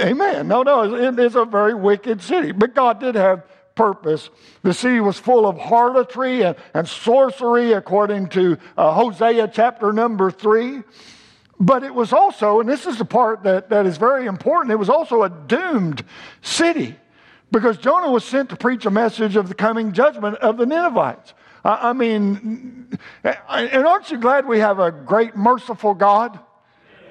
Amen. 0.00 0.48
No, 0.48 0.62
no, 0.62 0.94
it 0.94 1.18
is 1.18 1.36
a 1.36 1.44
very 1.44 1.74
wicked 1.74 2.22
city. 2.22 2.52
But 2.52 2.74
God 2.74 3.00
did 3.00 3.14
have 3.14 3.44
purpose. 3.74 4.28
The 4.62 4.74
city 4.74 5.00
was 5.00 5.18
full 5.18 5.46
of 5.46 5.56
harlotry 5.56 6.42
and, 6.42 6.56
and 6.74 6.88
sorcery, 6.88 7.72
according 7.72 8.28
to 8.30 8.58
uh, 8.76 8.92
Hosea 8.92 9.48
chapter 9.48 9.92
number 9.92 10.30
three. 10.30 10.82
But 11.60 11.82
it 11.82 11.94
was 11.94 12.12
also, 12.12 12.60
and 12.60 12.68
this 12.68 12.86
is 12.86 12.98
the 12.98 13.04
part 13.04 13.44
that, 13.44 13.70
that 13.70 13.86
is 13.86 13.96
very 13.96 14.26
important, 14.26 14.72
it 14.72 14.76
was 14.76 14.88
also 14.88 15.22
a 15.22 15.30
doomed 15.30 16.04
city 16.42 16.96
because 17.50 17.78
Jonah 17.78 18.10
was 18.10 18.24
sent 18.24 18.50
to 18.50 18.56
preach 18.56 18.84
a 18.84 18.90
message 18.90 19.36
of 19.36 19.48
the 19.48 19.54
coming 19.54 19.92
judgment 19.92 20.36
of 20.38 20.56
the 20.56 20.66
Ninevites. 20.66 21.34
I, 21.64 21.90
I 21.90 21.92
mean, 21.92 22.98
and 23.24 23.86
aren't 23.86 24.10
you 24.10 24.18
glad 24.18 24.46
we 24.46 24.58
have 24.58 24.78
a 24.78 24.90
great, 24.90 25.36
merciful 25.36 25.94
God? 25.94 26.38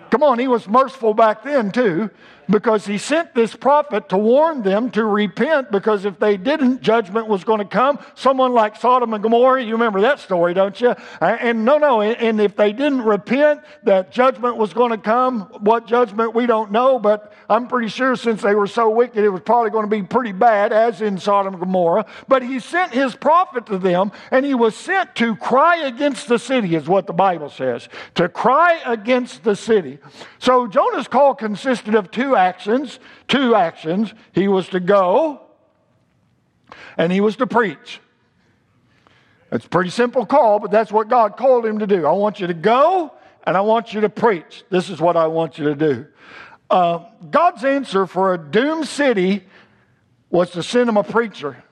Come 0.09 0.23
on, 0.23 0.39
he 0.39 0.47
was 0.47 0.67
merciful 0.67 1.13
back 1.13 1.43
then 1.43 1.71
too 1.71 2.09
because 2.49 2.85
he 2.85 2.97
sent 2.97 3.33
this 3.35 3.55
prophet 3.55 4.09
to 4.09 4.17
warn 4.17 4.61
them 4.61 4.89
to 4.91 5.03
repent 5.03 5.71
because 5.71 6.05
if 6.05 6.19
they 6.19 6.37
didn't, 6.37 6.81
judgment 6.81 7.27
was 7.27 7.43
going 7.43 7.59
to 7.59 7.65
come. 7.65 7.99
Someone 8.15 8.53
like 8.53 8.75
Sodom 8.75 9.13
and 9.13 9.21
Gomorrah, 9.21 9.63
you 9.63 9.73
remember 9.73 10.01
that 10.01 10.19
story, 10.19 10.53
don't 10.53 10.79
you? 10.79 10.95
And 11.19 11.65
no, 11.65 11.77
no, 11.77 12.01
and 12.01 12.39
if 12.39 12.55
they 12.55 12.73
didn't 12.73 13.01
repent, 13.01 13.61
that 13.83 14.11
judgment 14.11 14.57
was 14.57 14.73
going 14.73 14.91
to 14.91 14.97
come. 14.97 15.41
What 15.59 15.87
judgment, 15.87 16.33
we 16.33 16.45
don't 16.45 16.71
know, 16.71 16.99
but 16.99 17.33
I'm 17.49 17.67
pretty 17.67 17.89
sure 17.89 18.15
since 18.15 18.41
they 18.41 18.55
were 18.55 18.67
so 18.67 18.89
wicked, 18.89 19.23
it 19.23 19.29
was 19.29 19.41
probably 19.41 19.71
going 19.71 19.85
to 19.85 19.89
be 19.89 20.03
pretty 20.03 20.31
bad, 20.31 20.71
as 20.71 21.01
in 21.01 21.17
Sodom 21.17 21.53
and 21.53 21.61
Gomorrah. 21.61 22.05
But 22.27 22.43
he 22.43 22.59
sent 22.59 22.93
his 22.93 23.15
prophet 23.15 23.65
to 23.67 23.77
them, 23.77 24.11
and 24.31 24.45
he 24.45 24.53
was 24.53 24.75
sent 24.75 25.15
to 25.15 25.35
cry 25.35 25.77
against 25.77 26.27
the 26.27 26.39
city, 26.39 26.75
is 26.75 26.87
what 26.87 27.07
the 27.07 27.13
Bible 27.13 27.49
says. 27.49 27.89
To 28.15 28.29
cry 28.29 28.81
against 28.85 29.43
the 29.43 29.55
city. 29.55 29.99
So 30.39 30.67
Jonah's 30.67 31.07
call 31.07 31.35
consisted 31.35 31.95
of 31.95 32.11
two 32.11 32.36
actions, 32.37 32.99
two 33.27 33.55
actions. 33.55 34.13
He 34.31 34.47
was 34.47 34.69
to 34.69 34.79
go 34.79 35.41
and 36.97 37.11
he 37.11 37.21
was 37.21 37.35
to 37.37 37.47
preach. 37.47 37.99
It's 39.51 39.65
a 39.65 39.69
pretty 39.69 39.89
simple 39.89 40.25
call, 40.25 40.59
but 40.59 40.71
that's 40.71 40.91
what 40.91 41.07
God 41.07 41.37
called 41.37 41.65
him 41.65 41.79
to 41.79 41.87
do. 41.87 42.05
I 42.05 42.11
want 42.11 42.39
you 42.39 42.47
to 42.47 42.53
go 42.53 43.13
and 43.45 43.55
I 43.55 43.61
want 43.61 43.93
you 43.93 44.01
to 44.01 44.09
preach. 44.09 44.63
This 44.69 44.89
is 44.89 44.99
what 44.99 45.15
I 45.15 45.27
want 45.27 45.57
you 45.57 45.65
to 45.65 45.75
do. 45.75 46.05
Uh, 46.69 47.05
God's 47.29 47.63
answer 47.63 48.05
for 48.05 48.33
a 48.33 48.37
doomed 48.37 48.87
city 48.87 49.45
was 50.29 50.51
to 50.51 50.63
send 50.63 50.89
him 50.89 50.97
a 50.97 51.03
preacher. 51.03 51.63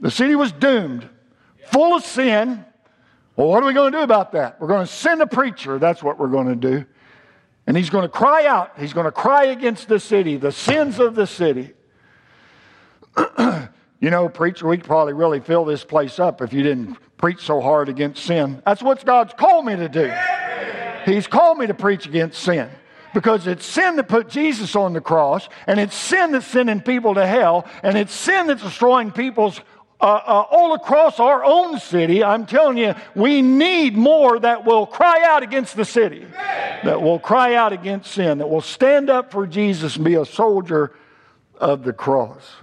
The 0.00 0.10
city 0.10 0.34
was 0.34 0.52
doomed, 0.52 1.08
full 1.66 1.94
of 1.94 2.04
sin. 2.04 2.64
Well, 3.34 3.48
what 3.48 3.62
are 3.62 3.66
we 3.66 3.74
going 3.74 3.92
to 3.92 3.98
do 3.98 4.02
about 4.02 4.32
that? 4.32 4.60
We're 4.60 4.68
going 4.68 4.86
to 4.86 4.92
send 4.92 5.20
a 5.20 5.26
preacher. 5.26 5.78
That's 5.78 6.02
what 6.02 6.18
we're 6.18 6.28
going 6.28 6.48
to 6.48 6.56
do. 6.56 6.86
And 7.66 7.76
he's 7.76 7.90
going 7.90 8.02
to 8.02 8.08
cry 8.08 8.46
out. 8.46 8.72
He's 8.78 8.92
going 8.92 9.06
to 9.06 9.12
cry 9.12 9.46
against 9.46 9.88
the 9.88 9.98
city, 9.98 10.36
the 10.36 10.52
sins 10.52 10.98
of 10.98 11.14
the 11.14 11.26
city. 11.26 11.72
you 13.38 14.10
know, 14.10 14.28
preacher, 14.28 14.68
we 14.68 14.76
could 14.76 14.86
probably 14.86 15.14
really 15.14 15.40
fill 15.40 15.64
this 15.64 15.84
place 15.84 16.18
up 16.18 16.42
if 16.42 16.52
you 16.52 16.62
didn't 16.62 16.96
preach 17.16 17.40
so 17.40 17.60
hard 17.60 17.88
against 17.88 18.24
sin. 18.24 18.62
That's 18.64 18.82
what 18.82 19.04
God's 19.04 19.32
called 19.34 19.64
me 19.64 19.76
to 19.76 19.88
do. 19.88 20.12
He's 21.04 21.26
called 21.26 21.58
me 21.58 21.66
to 21.66 21.74
preach 21.74 22.06
against 22.06 22.40
sin 22.40 22.68
because 23.14 23.46
it's 23.46 23.64
sin 23.64 23.96
that 23.96 24.08
put 24.08 24.28
Jesus 24.28 24.76
on 24.76 24.92
the 24.92 25.00
cross, 25.00 25.48
and 25.66 25.80
it's 25.80 25.96
sin 25.96 26.32
that's 26.32 26.46
sending 26.46 26.82
people 26.82 27.14
to 27.14 27.26
hell, 27.26 27.66
and 27.82 27.96
it's 27.96 28.12
sin 28.12 28.46
that's 28.46 28.62
destroying 28.62 29.10
people's 29.10 29.58
uh, 30.00 30.04
uh, 30.04 30.44
all 30.50 30.74
across 30.74 31.18
our 31.18 31.42
own 31.42 31.80
city, 31.80 32.22
I'm 32.22 32.44
telling 32.44 32.76
you, 32.76 32.94
we 33.14 33.40
need 33.40 33.96
more 33.96 34.38
that 34.38 34.64
will 34.64 34.86
cry 34.86 35.22
out 35.24 35.42
against 35.42 35.74
the 35.74 35.86
city, 35.86 36.26
that 36.84 37.00
will 37.00 37.18
cry 37.18 37.54
out 37.54 37.72
against 37.72 38.12
sin, 38.12 38.38
that 38.38 38.48
will 38.48 38.60
stand 38.60 39.08
up 39.08 39.32
for 39.32 39.46
Jesus 39.46 39.96
and 39.96 40.04
be 40.04 40.14
a 40.14 40.26
soldier 40.26 40.94
of 41.54 41.82
the 41.82 41.94
cross. 41.94 42.56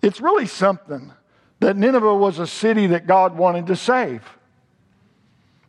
It's 0.00 0.20
really 0.20 0.46
something 0.46 1.12
that 1.58 1.76
Nineveh 1.76 2.14
was 2.14 2.38
a 2.38 2.46
city 2.46 2.86
that 2.88 3.08
God 3.08 3.36
wanted 3.36 3.66
to 3.66 3.76
save. 3.76 4.22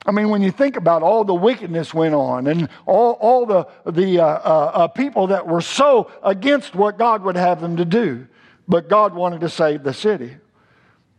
I 0.05 0.11
mean, 0.11 0.29
when 0.29 0.43
you 0.43 0.51
think 0.51 0.77
about 0.77 1.01
all 1.01 1.23
the 1.23 1.33
wickedness 1.33 1.93
went 1.95 2.13
on 2.13 2.45
and 2.45 2.69
all, 2.85 3.13
all 3.13 3.45
the, 3.45 3.67
the 3.85 4.19
uh, 4.19 4.25
uh, 4.25 4.71
uh 4.73 4.87
people 4.87 5.27
that 5.27 5.47
were 5.47 5.61
so 5.61 6.11
against 6.23 6.75
what 6.75 6.97
God 6.97 7.23
would 7.23 7.35
have 7.35 7.59
them 7.59 7.77
to 7.77 7.85
do, 7.85 8.27
but 8.67 8.87
God 8.87 9.15
wanted 9.15 9.41
to 9.41 9.49
save 9.49 9.83
the 9.83 9.93
city. 9.93 10.37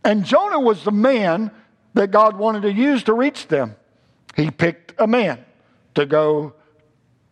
And 0.03 0.25
Jonah 0.25 0.59
was 0.59 0.83
the 0.83 0.91
man 0.91 1.51
that 1.93 2.11
God 2.11 2.37
wanted 2.37 2.63
to 2.63 2.71
use 2.71 3.03
to 3.03 3.13
reach 3.13 3.47
them. 3.47 3.75
He 4.35 4.49
picked 4.49 4.93
a 4.97 5.07
man 5.07 5.43
to 5.95 6.05
go 6.05 6.53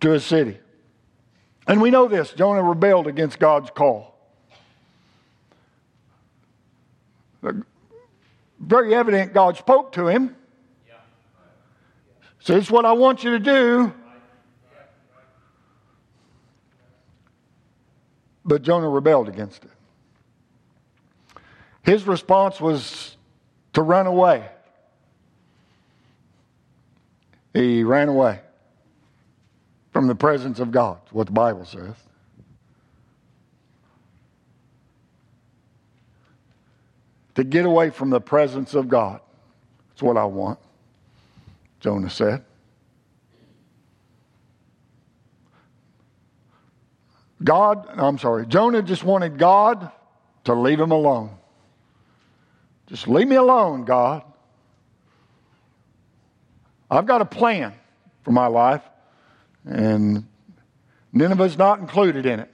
to 0.02 0.14
a 0.14 0.20
city. 0.20 0.60
And 1.68 1.82
we 1.82 1.92
know 1.92 2.08
this 2.08 2.32
Jonah 2.34 2.64
rebelled 2.64 3.08
against 3.08 3.40
God's 3.40 3.70
call. 3.70 4.16
Very 8.60 8.94
evident 8.94 9.34
God 9.34 9.58
spoke 9.58 9.94
to 9.94 10.08
him. 10.08 10.36
So, 12.42 12.54
this 12.54 12.66
is 12.66 12.72
what 12.72 12.86
I 12.86 12.94
want 12.94 13.24
you 13.24 13.32
to 13.32 13.40
do. 13.40 13.94
But 18.46 18.62
Jonah 18.62 18.90
rebelled 18.90 19.30
against 19.30 19.64
it. 19.66 19.72
His 21.90 22.06
response 22.06 22.62
was 22.62 23.18
to 23.74 23.82
run 23.82 24.06
away. 24.06 24.48
He 27.52 27.84
ran 27.84 28.10
away 28.10 28.42
from 29.92 30.06
the 30.06 30.14
presence 30.14 30.60
of 30.60 30.70
God, 30.70 31.00
what 31.10 31.26
the 31.26 31.34
Bible 31.34 31.66
says. 31.66 31.96
To 37.34 37.44
get 37.44 37.66
away 37.66 37.90
from 37.90 38.12
the 38.12 38.22
presence 38.22 38.76
of 38.76 38.88
God. 38.88 39.20
That's 39.90 40.04
what 40.04 40.16
I 40.16 40.26
want, 40.26 40.60
Jonah 41.80 42.12
said. 42.12 42.44
God, 47.44 47.90
I'm 47.94 48.20
sorry, 48.20 48.46
Jonah 48.46 48.84
just 48.84 49.04
wanted 49.04 49.40
God 49.40 49.92
to 50.44 50.54
leave 50.54 50.80
him 50.80 50.92
alone. 50.92 51.32
Just 52.90 53.08
leave 53.08 53.28
me 53.28 53.36
alone, 53.36 53.86
God. 53.86 54.24
I've 56.90 57.06
got 57.06 57.22
a 57.22 57.26
plan 57.26 57.74
for 58.24 58.32
my 58.32 58.48
life, 58.48 58.82
and 59.64 60.26
Nineveh's 61.14 61.58
not 61.58 61.80
included 61.80 62.26
in 62.26 62.40
it. 62.40 62.52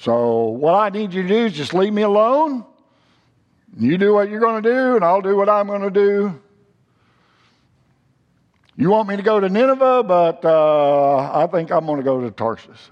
So, 0.00 0.46
what 0.46 0.74
I 0.74 0.88
need 0.90 1.12
you 1.12 1.22
to 1.22 1.28
do 1.28 1.46
is 1.46 1.52
just 1.52 1.74
leave 1.74 1.92
me 1.92 2.02
alone. 2.02 2.64
You 3.76 3.98
do 3.98 4.14
what 4.14 4.28
you're 4.28 4.40
going 4.40 4.62
to 4.62 4.68
do, 4.68 4.96
and 4.96 5.04
I'll 5.04 5.22
do 5.22 5.36
what 5.36 5.48
I'm 5.48 5.68
going 5.68 5.82
to 5.82 5.90
do. 5.90 6.40
You 8.76 8.90
want 8.90 9.08
me 9.08 9.16
to 9.16 9.22
go 9.22 9.38
to 9.38 9.48
Nineveh, 9.48 10.04
but 10.04 10.44
uh, 10.44 11.42
I 11.44 11.46
think 11.48 11.70
I'm 11.70 11.86
going 11.86 11.98
to 11.98 12.04
go 12.04 12.20
to 12.20 12.30
Tarsus. 12.30 12.90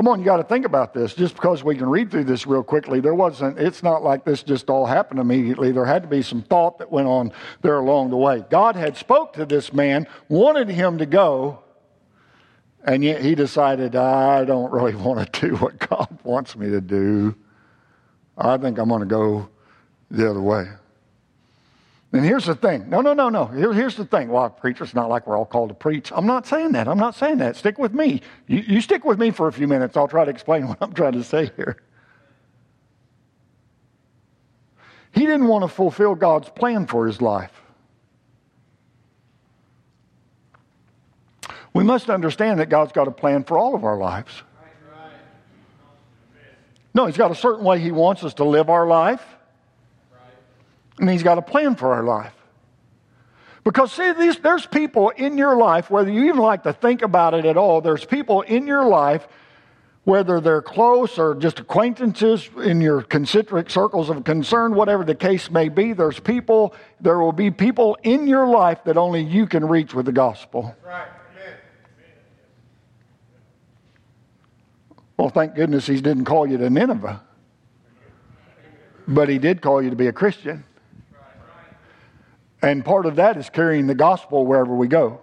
Come 0.00 0.08
on, 0.08 0.18
you 0.18 0.24
got 0.24 0.38
to 0.38 0.44
think 0.44 0.64
about 0.64 0.94
this. 0.94 1.12
Just 1.12 1.34
because 1.34 1.62
we 1.62 1.76
can 1.76 1.86
read 1.86 2.10
through 2.10 2.24
this 2.24 2.46
real 2.46 2.62
quickly, 2.62 3.00
there 3.00 3.12
wasn't, 3.12 3.58
it's 3.58 3.82
not 3.82 4.02
like 4.02 4.24
this 4.24 4.42
just 4.42 4.70
all 4.70 4.86
happened 4.86 5.20
immediately. 5.20 5.72
There 5.72 5.84
had 5.84 6.04
to 6.04 6.08
be 6.08 6.22
some 6.22 6.40
thought 6.40 6.78
that 6.78 6.90
went 6.90 7.06
on 7.06 7.32
there 7.60 7.76
along 7.76 8.08
the 8.08 8.16
way. 8.16 8.42
God 8.48 8.76
had 8.76 8.96
spoke 8.96 9.34
to 9.34 9.44
this 9.44 9.74
man, 9.74 10.06
wanted 10.30 10.70
him 10.70 10.96
to 10.96 11.04
go, 11.04 11.58
and 12.82 13.04
yet 13.04 13.20
he 13.20 13.34
decided, 13.34 13.94
I 13.94 14.46
don't 14.46 14.72
really 14.72 14.94
want 15.04 15.34
to 15.34 15.48
do 15.48 15.56
what 15.56 15.78
God 15.78 16.08
wants 16.24 16.56
me 16.56 16.70
to 16.70 16.80
do. 16.80 17.36
I 18.38 18.56
think 18.56 18.78
I'm 18.78 18.88
going 18.88 19.00
to 19.00 19.06
go 19.06 19.50
the 20.10 20.30
other 20.30 20.40
way. 20.40 20.64
And 22.12 22.24
here's 22.24 22.46
the 22.46 22.56
thing. 22.56 22.90
No, 22.90 23.00
no, 23.00 23.14
no, 23.14 23.28
no. 23.28 23.46
Here, 23.46 23.72
here's 23.72 23.94
the 23.94 24.04
thing. 24.04 24.28
Well, 24.30 24.50
preacher, 24.50 24.82
it's 24.82 24.94
not 24.94 25.08
like 25.08 25.26
we're 25.26 25.36
all 25.36 25.44
called 25.44 25.68
to 25.68 25.74
preach. 25.74 26.10
I'm 26.12 26.26
not 26.26 26.44
saying 26.44 26.72
that. 26.72 26.88
I'm 26.88 26.98
not 26.98 27.14
saying 27.14 27.38
that. 27.38 27.54
Stick 27.54 27.78
with 27.78 27.94
me. 27.94 28.20
You, 28.48 28.58
you 28.58 28.80
stick 28.80 29.04
with 29.04 29.18
me 29.18 29.30
for 29.30 29.46
a 29.46 29.52
few 29.52 29.68
minutes. 29.68 29.96
I'll 29.96 30.08
try 30.08 30.24
to 30.24 30.30
explain 30.30 30.66
what 30.68 30.78
I'm 30.80 30.92
trying 30.92 31.12
to 31.12 31.22
say 31.22 31.50
here. 31.56 31.76
He 35.12 35.20
didn't 35.20 35.46
want 35.46 35.62
to 35.62 35.68
fulfill 35.68 36.14
God's 36.14 36.48
plan 36.48 36.86
for 36.86 37.06
his 37.06 37.20
life. 37.20 37.52
We 41.72 41.84
must 41.84 42.10
understand 42.10 42.60
that 42.60 42.68
God's 42.68 42.92
got 42.92 43.06
a 43.06 43.12
plan 43.12 43.44
for 43.44 43.56
all 43.56 43.74
of 43.74 43.84
our 43.84 43.96
lives. 43.96 44.42
No, 46.92 47.06
He's 47.06 47.16
got 47.16 47.30
a 47.30 47.36
certain 47.36 47.64
way 47.64 47.78
He 47.78 47.92
wants 47.92 48.24
us 48.24 48.34
to 48.34 48.44
live 48.44 48.68
our 48.68 48.86
life, 48.86 49.24
and 51.00 51.10
He's 51.10 51.22
got 51.22 51.38
a 51.38 51.42
plan 51.42 51.74
for 51.74 51.92
our 51.92 52.04
life. 52.04 52.34
Because, 53.64 53.92
see, 53.92 54.12
these, 54.12 54.38
there's 54.38 54.66
people 54.66 55.10
in 55.10 55.36
your 55.36 55.56
life, 55.56 55.90
whether 55.90 56.10
you 56.10 56.24
even 56.24 56.38
like 56.38 56.62
to 56.62 56.72
think 56.72 57.02
about 57.02 57.34
it 57.34 57.44
at 57.44 57.56
all, 57.56 57.80
there's 57.80 58.04
people 58.04 58.40
in 58.42 58.66
your 58.66 58.86
life, 58.86 59.28
whether 60.04 60.40
they're 60.40 60.62
close 60.62 61.18
or 61.18 61.34
just 61.34 61.60
acquaintances 61.60 62.48
in 62.64 62.80
your 62.80 63.02
concentric 63.02 63.68
circles 63.68 64.08
of 64.08 64.24
concern, 64.24 64.74
whatever 64.74 65.04
the 65.04 65.14
case 65.14 65.50
may 65.50 65.68
be, 65.68 65.92
there's 65.92 66.18
people, 66.18 66.74
there 67.00 67.18
will 67.18 67.32
be 67.32 67.50
people 67.50 67.98
in 68.02 68.26
your 68.26 68.46
life 68.46 68.82
that 68.84 68.96
only 68.96 69.22
you 69.22 69.46
can 69.46 69.66
reach 69.66 69.92
with 69.92 70.06
the 70.06 70.12
gospel. 70.12 70.74
Right. 70.84 71.08
Amen. 71.36 71.54
Well, 75.18 75.28
thank 75.28 75.54
goodness 75.54 75.86
he 75.86 76.00
didn't 76.00 76.24
call 76.24 76.46
you 76.46 76.56
to 76.56 76.70
Nineveh. 76.70 77.22
But 79.06 79.28
he 79.28 79.38
did 79.38 79.60
call 79.60 79.82
you 79.82 79.90
to 79.90 79.96
be 79.96 80.06
a 80.06 80.12
Christian. 80.12 80.64
And 82.62 82.84
part 82.84 83.06
of 83.06 83.16
that 83.16 83.36
is 83.36 83.48
carrying 83.48 83.86
the 83.86 83.94
gospel 83.94 84.46
wherever 84.46 84.74
we 84.74 84.86
go. 84.86 85.20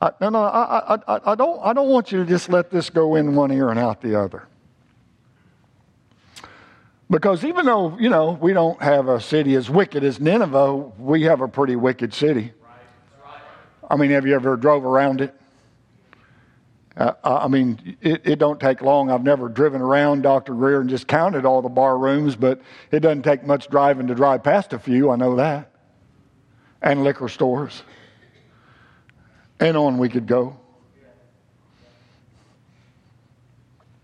I, 0.00 0.10
no, 0.20 0.28
no, 0.28 0.42
I, 0.42 0.94
I, 0.94 1.32
I, 1.32 1.34
don't, 1.34 1.58
I 1.62 1.72
don't 1.72 1.88
want 1.88 2.12
you 2.12 2.18
to 2.18 2.26
just 2.26 2.50
let 2.50 2.70
this 2.70 2.90
go 2.90 3.14
in 3.14 3.34
one 3.34 3.50
ear 3.50 3.70
and 3.70 3.78
out 3.78 4.02
the 4.02 4.20
other. 4.20 4.46
Because 7.08 7.44
even 7.44 7.64
though, 7.64 7.96
you 7.98 8.10
know, 8.10 8.32
we 8.32 8.52
don't 8.52 8.80
have 8.82 9.08
a 9.08 9.20
city 9.20 9.54
as 9.54 9.70
wicked 9.70 10.04
as 10.04 10.20
Nineveh, 10.20 10.74
we 10.98 11.22
have 11.22 11.40
a 11.40 11.48
pretty 11.48 11.76
wicked 11.76 12.12
city. 12.12 12.52
I 13.88 13.96
mean, 13.96 14.10
have 14.10 14.26
you 14.26 14.34
ever 14.34 14.56
drove 14.56 14.84
around 14.84 15.20
it? 15.20 15.34
Uh, 16.96 17.12
I 17.22 17.48
mean, 17.48 17.96
it, 18.00 18.22
it, 18.24 18.38
don't 18.38 18.58
take 18.58 18.80
long. 18.80 19.10
I've 19.10 19.22
never 19.22 19.50
driven 19.50 19.82
around 19.82 20.22
Dr. 20.22 20.54
Greer 20.54 20.80
and 20.80 20.88
just 20.88 21.06
counted 21.06 21.44
all 21.44 21.60
the 21.60 21.68
bar 21.68 21.98
rooms, 21.98 22.36
but 22.36 22.62
it 22.90 23.00
doesn't 23.00 23.22
take 23.22 23.44
much 23.44 23.68
driving 23.68 24.06
to 24.06 24.14
drive 24.14 24.42
past 24.42 24.72
a 24.72 24.78
few. 24.78 25.10
I 25.10 25.16
know 25.16 25.36
that. 25.36 25.70
And 26.80 27.04
liquor 27.04 27.28
stores. 27.28 27.82
And 29.60 29.76
on 29.76 29.98
we 29.98 30.08
could 30.08 30.26
go. 30.26 30.58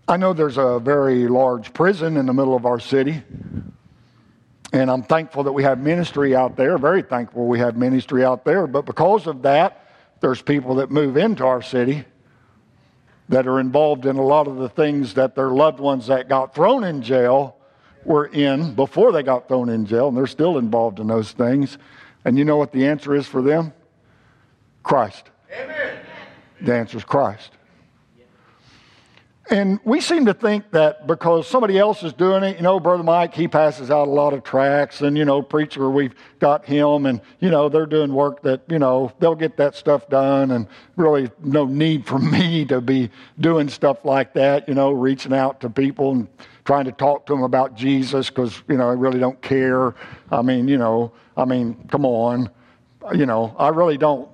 I 0.07 0.17
know 0.17 0.33
there's 0.33 0.57
a 0.57 0.79
very 0.79 1.27
large 1.27 1.73
prison 1.73 2.17
in 2.17 2.27
the 2.27 2.33
middle 2.33 2.55
of 2.55 2.67
our 2.67 2.79
city. 2.79 3.23
And 4.71 4.91
I'm 4.91 5.03
thankful 5.03 5.43
that 5.43 5.51
we 5.51 5.63
have 5.63 5.79
ministry 5.79 6.35
out 6.35 6.57
there, 6.57 6.77
very 6.77 7.01
thankful 7.01 7.47
we 7.47 7.57
have 7.59 7.75
ministry 7.75 8.23
out 8.23 8.45
there. 8.45 8.67
But 8.67 8.85
because 8.85 9.25
of 9.25 9.41
that, 9.43 9.87
there's 10.19 10.41
people 10.43 10.75
that 10.75 10.91
move 10.91 11.17
into 11.17 11.43
our 11.43 11.61
city 11.63 12.05
that 13.33 13.47
are 13.47 13.59
involved 13.59 14.05
in 14.05 14.17
a 14.17 14.21
lot 14.21 14.47
of 14.47 14.57
the 14.57 14.69
things 14.69 15.15
that 15.15 15.33
their 15.33 15.49
loved 15.49 15.79
ones 15.79 16.05
that 16.05 16.29
got 16.29 16.53
thrown 16.53 16.83
in 16.83 17.01
jail 17.01 17.57
were 18.05 18.27
in 18.27 18.75
before 18.75 19.11
they 19.11 19.23
got 19.23 19.47
thrown 19.47 19.69
in 19.69 19.87
jail, 19.87 20.09
and 20.09 20.15
they're 20.15 20.27
still 20.27 20.59
involved 20.59 20.99
in 20.99 21.07
those 21.07 21.31
things. 21.31 21.79
And 22.25 22.37
you 22.37 22.45
know 22.45 22.57
what 22.57 22.71
the 22.71 22.85
answer 22.85 23.15
is 23.15 23.25
for 23.25 23.41
them? 23.41 23.73
Christ. 24.83 25.31
Amen. 25.51 25.97
The 26.61 26.75
answer 26.75 26.97
is 26.97 27.03
Christ. 27.03 27.49
And 29.49 29.79
we 29.83 29.99
seem 29.99 30.25
to 30.27 30.33
think 30.33 30.71
that 30.71 31.05
because 31.05 31.47
somebody 31.47 31.77
else 31.77 32.01
is 32.01 32.13
doing 32.13 32.43
it, 32.43 32.55
you 32.55 32.63
know, 32.63 32.79
Brother 32.79 33.03
Mike, 33.03 33.33
he 33.33 33.49
passes 33.49 33.91
out 33.91 34.07
a 34.07 34.11
lot 34.11 34.33
of 34.33 34.43
tracts, 34.43 35.01
and, 35.01 35.17
you 35.17 35.25
know, 35.25 35.41
preacher, 35.41 35.89
we've 35.89 36.15
got 36.39 36.65
him, 36.65 37.05
and, 37.05 37.19
you 37.41 37.49
know, 37.49 37.67
they're 37.67 37.85
doing 37.85 38.13
work 38.13 38.41
that, 38.43 38.61
you 38.69 38.79
know, 38.79 39.11
they'll 39.19 39.35
get 39.35 39.57
that 39.57 39.75
stuff 39.75 40.07
done, 40.07 40.51
and 40.51 40.67
really 40.95 41.29
no 41.43 41.65
need 41.65 42.05
for 42.05 42.19
me 42.19 42.63
to 42.65 42.79
be 42.79 43.09
doing 43.37 43.67
stuff 43.67 44.05
like 44.05 44.33
that, 44.33 44.69
you 44.69 44.75
know, 44.75 44.91
reaching 44.91 45.33
out 45.33 45.59
to 45.59 45.69
people 45.69 46.11
and 46.11 46.27
trying 46.63 46.85
to 46.85 46.93
talk 46.93 47.25
to 47.25 47.33
them 47.33 47.43
about 47.43 47.75
Jesus 47.75 48.29
because, 48.29 48.63
you 48.69 48.77
know, 48.77 48.89
I 48.89 48.93
really 48.93 49.19
don't 49.19 49.41
care. 49.41 49.93
I 50.31 50.41
mean, 50.41 50.69
you 50.69 50.77
know, 50.77 51.11
I 51.35 51.43
mean, 51.43 51.75
come 51.91 52.05
on. 52.05 52.49
You 53.13 53.25
know, 53.25 53.53
I 53.59 53.67
really 53.67 53.97
don't, 53.97 54.29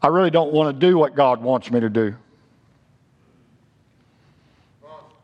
I 0.00 0.06
really 0.06 0.30
don't 0.30 0.52
want 0.52 0.72
to 0.72 0.86
do 0.86 0.96
what 0.96 1.16
God 1.16 1.42
wants 1.42 1.68
me 1.72 1.80
to 1.80 1.90
do. 1.90 2.14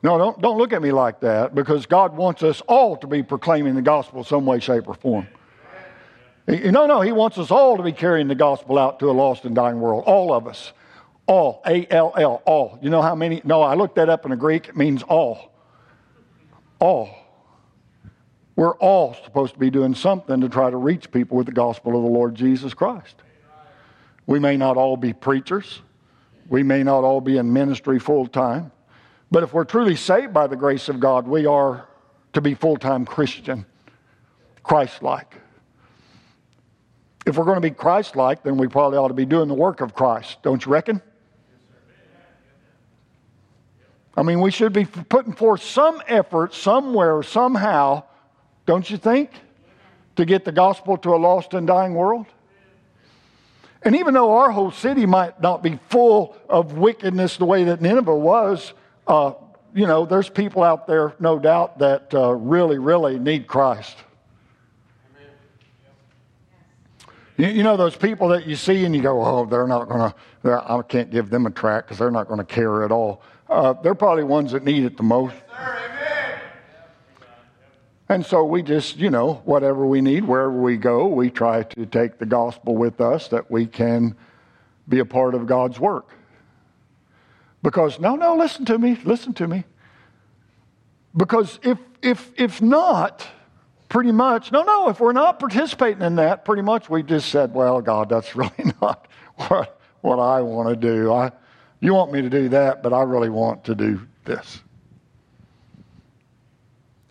No, 0.03 0.17
don't, 0.17 0.41
don't 0.41 0.59
look 0.59 0.73
at 0.73 0.81
me 0.81 0.93
like 0.93 1.21
that 1.21 1.55
because 1.55 1.87
God 1.87 2.17
wants 2.17 2.43
us 2.43 2.61
all 2.63 2.97
to 2.99 3.07
be 3.07 3.23
proclaiming 3.23 3.75
the 3.75 3.83
gospel 3.83 4.23
some 4.23 4.47
way, 4.47 4.61
shape, 4.61 4.87
or 4.87 4.95
form. 4.95 5.27
No, 6.47 6.87
no, 6.87 7.01
He 7.01 7.13
wants 7.13 7.37
us 7.37 7.51
all 7.51 7.77
to 7.77 7.83
be 7.83 7.93
carrying 7.93 8.29
the 8.29 8.35
gospel 8.35 8.79
out 8.79 9.01
to 9.01 9.11
a 9.11 9.13
lost 9.13 9.45
and 9.45 9.55
dying 9.55 9.81
world. 9.81 10.05
All 10.07 10.33
of 10.33 10.47
us. 10.47 10.73
All. 11.27 11.61
A 11.67 11.87
L 11.91 12.15
L. 12.17 12.43
All. 12.47 12.79
You 12.81 12.91
know 12.91 13.03
how 13.03 13.15
many? 13.15 13.43
No, 13.45 13.61
I 13.61 13.75
looked 13.75 13.97
that 13.97 14.09
up 14.09 14.25
in 14.25 14.31
the 14.31 14.37
Greek. 14.37 14.69
It 14.69 14.77
means 14.77 15.03
all. 15.03 15.53
All. 16.79 17.11
We're 18.57 18.77
all 18.77 19.15
supposed 19.25 19.55
to 19.55 19.59
be 19.59 19.71
doing 19.71 19.95
something 19.95 20.41
to 20.41 20.49
try 20.49 20.71
to 20.71 20.77
reach 20.77 21.11
people 21.11 21.37
with 21.37 21.47
the 21.47 21.53
gospel 21.53 21.97
of 21.97 22.03
the 22.03 22.09
Lord 22.09 22.35
Jesus 22.35 22.73
Christ. 22.73 23.17
We 24.27 24.39
may 24.39 24.57
not 24.57 24.77
all 24.77 24.97
be 24.97 25.13
preachers. 25.13 25.83
We 26.49 26.63
may 26.63 26.83
not 26.83 27.05
all 27.05 27.21
be 27.21 27.37
in 27.37 27.53
ministry 27.53 27.99
full 27.99 28.27
time. 28.27 28.73
But 29.31 29.43
if 29.43 29.53
we're 29.53 29.65
truly 29.65 29.97
saved 29.97 30.33
by 30.33 30.47
the 30.47 30.57
grace 30.57 30.89
of 30.89 31.01
God, 31.01 31.29
we 31.29 31.47
are 31.47 31.87
to 32.33 32.41
be 32.41 32.55
full 32.55 32.77
time 32.77 33.05
Christian, 33.05 33.67
Christ 34.63 35.03
like. 35.03 35.35
If 37.27 37.37
we're 37.37 37.45
going 37.45 37.57
to 37.57 37.61
be 37.61 37.71
Christ 37.71 38.17
like, 38.17 38.43
then 38.43 38.57
we 38.57 38.69
probably 38.69 38.97
ought 38.99 39.09
to 39.09 39.15
be 39.15 39.27
doing 39.27 39.49
the 39.49 39.55
work 39.55 39.81
of 39.83 39.95
Christ, 39.95 40.39
don't 40.43 40.65
you 40.65 40.73
reckon? 40.73 41.03
I 44.17 44.23
mean, 44.23 44.41
we 44.41 44.51
should 44.51 44.73
be 44.73 44.85
putting 44.85 45.33
forth 45.33 45.63
some 45.63 46.03
effort 46.09 46.55
somewhere, 46.55 47.23
somehow, 47.23 48.03
don't 48.67 48.89
you 48.91 48.97
think, 48.97 49.31
to 50.17 50.25
get 50.25 50.45
the 50.45 50.53
gospel 50.53 50.97
to 50.99 51.15
a 51.15 51.17
lost 51.17 51.55
and 51.55 51.67
dying 51.67 51.95
world? 51.95 52.27
And 53.83 53.95
even 53.95 54.15
though 54.15 54.33
our 54.39 54.51
whole 54.51 54.73
city 54.73 55.07
might 55.07 55.41
not 55.41 55.63
be 55.63 55.79
full 55.89 56.37
of 56.49 56.79
wickedness 56.79 57.37
the 57.37 57.45
way 57.45 57.65
that 57.65 57.81
Nineveh 57.81 58.17
was, 58.17 58.73
uh, 59.09 59.33
you 59.75 59.87
know, 59.87 60.05
there's 60.05 60.29
people 60.29 60.63
out 60.63 60.87
there, 60.87 61.15
no 61.19 61.39
doubt, 61.39 61.79
that 61.79 62.13
uh, 62.15 62.33
really, 62.33 62.79
really 62.79 63.19
need 63.19 63.47
Christ. 63.47 63.97
You, 67.37 67.47
you, 67.47 67.63
know 67.63 67.77
those 67.77 67.97
people 67.97 68.29
that 68.29 68.47
you 68.47 68.57
see 68.57 68.85
and 68.85 68.95
you 68.95 69.01
go, 69.01 69.25
oh, 69.25 69.47
they're 69.47 69.67
not 69.67 69.89
going 69.89 70.13
to, 70.45 70.63
I 70.69 70.83
can't 70.83 71.11
give 71.11 71.31
them 71.31 71.47
a 71.47 71.51
track 71.51 71.85
because 71.85 71.99
they're 71.99 72.11
not 72.11 72.27
going 72.27 72.39
to 72.39 72.45
care 72.45 72.85
at 72.85 72.91
all. 72.91 73.23
Uh, 73.49 73.73
they're 73.75 73.95
probably 73.95 74.25
ones 74.25 74.53
that 74.53 74.65
need 74.65 74.85
it 74.85 74.97
the 74.97 75.03
most. 75.03 75.37
Yes, 75.49 76.41
And 78.09 78.27
so 78.27 78.45
we 78.45 78.63
just, 78.63 78.97
you 78.97 79.11
know, 79.11 79.35
whatever 79.45 79.87
we 79.87 80.01
need, 80.01 80.25
wherever 80.25 80.51
we 80.51 80.77
go, 80.77 81.07
we 81.07 81.31
try 81.31 81.63
to 81.63 81.87
take 81.87 82.19
the 82.19 82.27
gospel 82.27 82.77
with 82.77 83.01
us 83.01 83.29
that 83.29 83.51
we 83.51 83.67
can 83.67 84.17
be 84.89 84.99
a 84.99 85.05
part 85.05 85.35
of 85.35 85.47
God's 85.47 85.79
work. 85.79 86.18
Because, 87.63 87.99
no, 87.99 88.17
no, 88.17 88.37
listen 88.37 88.65
to 88.67 88.79
me, 88.79 88.99
listen 89.05 89.35
to 89.35 89.49
me. 89.49 89.65
Because 91.17 91.59
if, 91.63 91.79
if, 92.03 92.31
if 92.37 92.63
not, 92.63 93.27
pretty 93.89 94.13
much, 94.13 94.53
no, 94.53 94.63
no, 94.63 94.89
if 94.89 95.01
we're 95.01 95.13
not 95.13 95.39
participating 95.41 96.03
in 96.03 96.17
that, 96.17 96.45
pretty 96.45 96.63
much 96.63 96.89
we 96.89 97.03
just 97.03 97.31
said, 97.31 97.53
well, 97.55 97.81
God, 97.81 98.09
that's 98.09 98.37
really 98.37 98.73
not 98.81 99.09
what, 99.49 99.81
what 100.01 100.19
I 100.19 100.43
want 100.43 100.69
to 100.69 100.77
do. 100.77 101.13
I, 101.13 101.33
you 101.81 101.95
want 101.95 102.13
me 102.13 102.23
to 102.23 102.31
do 102.31 102.49
that, 102.51 102.83
but 102.83 102.93
I 102.93 103.03
really 103.03 103.31
want 103.31 103.65
to 103.65 103.75
do 103.75 104.07
this. 104.25 104.61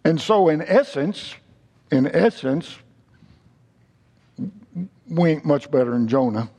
And 0.03 0.21
so, 0.21 0.47
in 0.47 0.61
essence, 0.61 1.35
in 1.91 2.07
essence, 2.07 2.77
we 5.09 5.31
ain't 5.31 5.45
much 5.45 5.69
better 5.69 5.91
than 5.91 6.07
Jonah. 6.07 6.49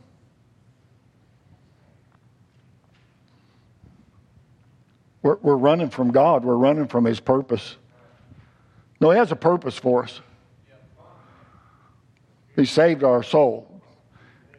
We're, 5.29 5.37
we're 5.43 5.57
running 5.57 5.91
from 5.91 6.11
God. 6.11 6.43
We're 6.43 6.57
running 6.57 6.87
from 6.87 7.05
His 7.05 7.21
purpose. 7.21 7.77
No, 8.99 9.11
He 9.11 9.19
has 9.19 9.31
a 9.31 9.37
purpose 9.37 9.77
for 9.77 10.05
us. 10.05 10.23
He 12.57 12.65
saved 12.65 13.05
our 13.05 13.23
soul 13.23 13.83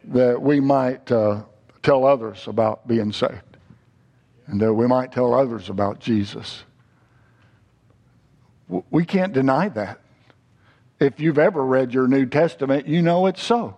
that 0.04 0.40
we 0.40 0.60
might 0.60 1.10
uh, 1.10 1.42
tell 1.82 2.06
others 2.06 2.46
about 2.46 2.86
being 2.86 3.10
saved 3.10 3.56
and 4.46 4.60
that 4.60 4.72
we 4.72 4.86
might 4.86 5.10
tell 5.10 5.34
others 5.34 5.70
about 5.70 5.98
Jesus. 5.98 6.62
We 8.68 9.04
can't 9.04 9.32
deny 9.32 9.70
that. 9.70 10.00
If 11.00 11.18
you've 11.18 11.38
ever 11.38 11.64
read 11.64 11.92
your 11.92 12.06
New 12.06 12.26
Testament, 12.26 12.86
you 12.86 13.02
know 13.02 13.26
it's 13.26 13.42
so. 13.42 13.76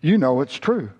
You 0.00 0.18
know 0.18 0.40
it's 0.40 0.56
true. 0.56 0.90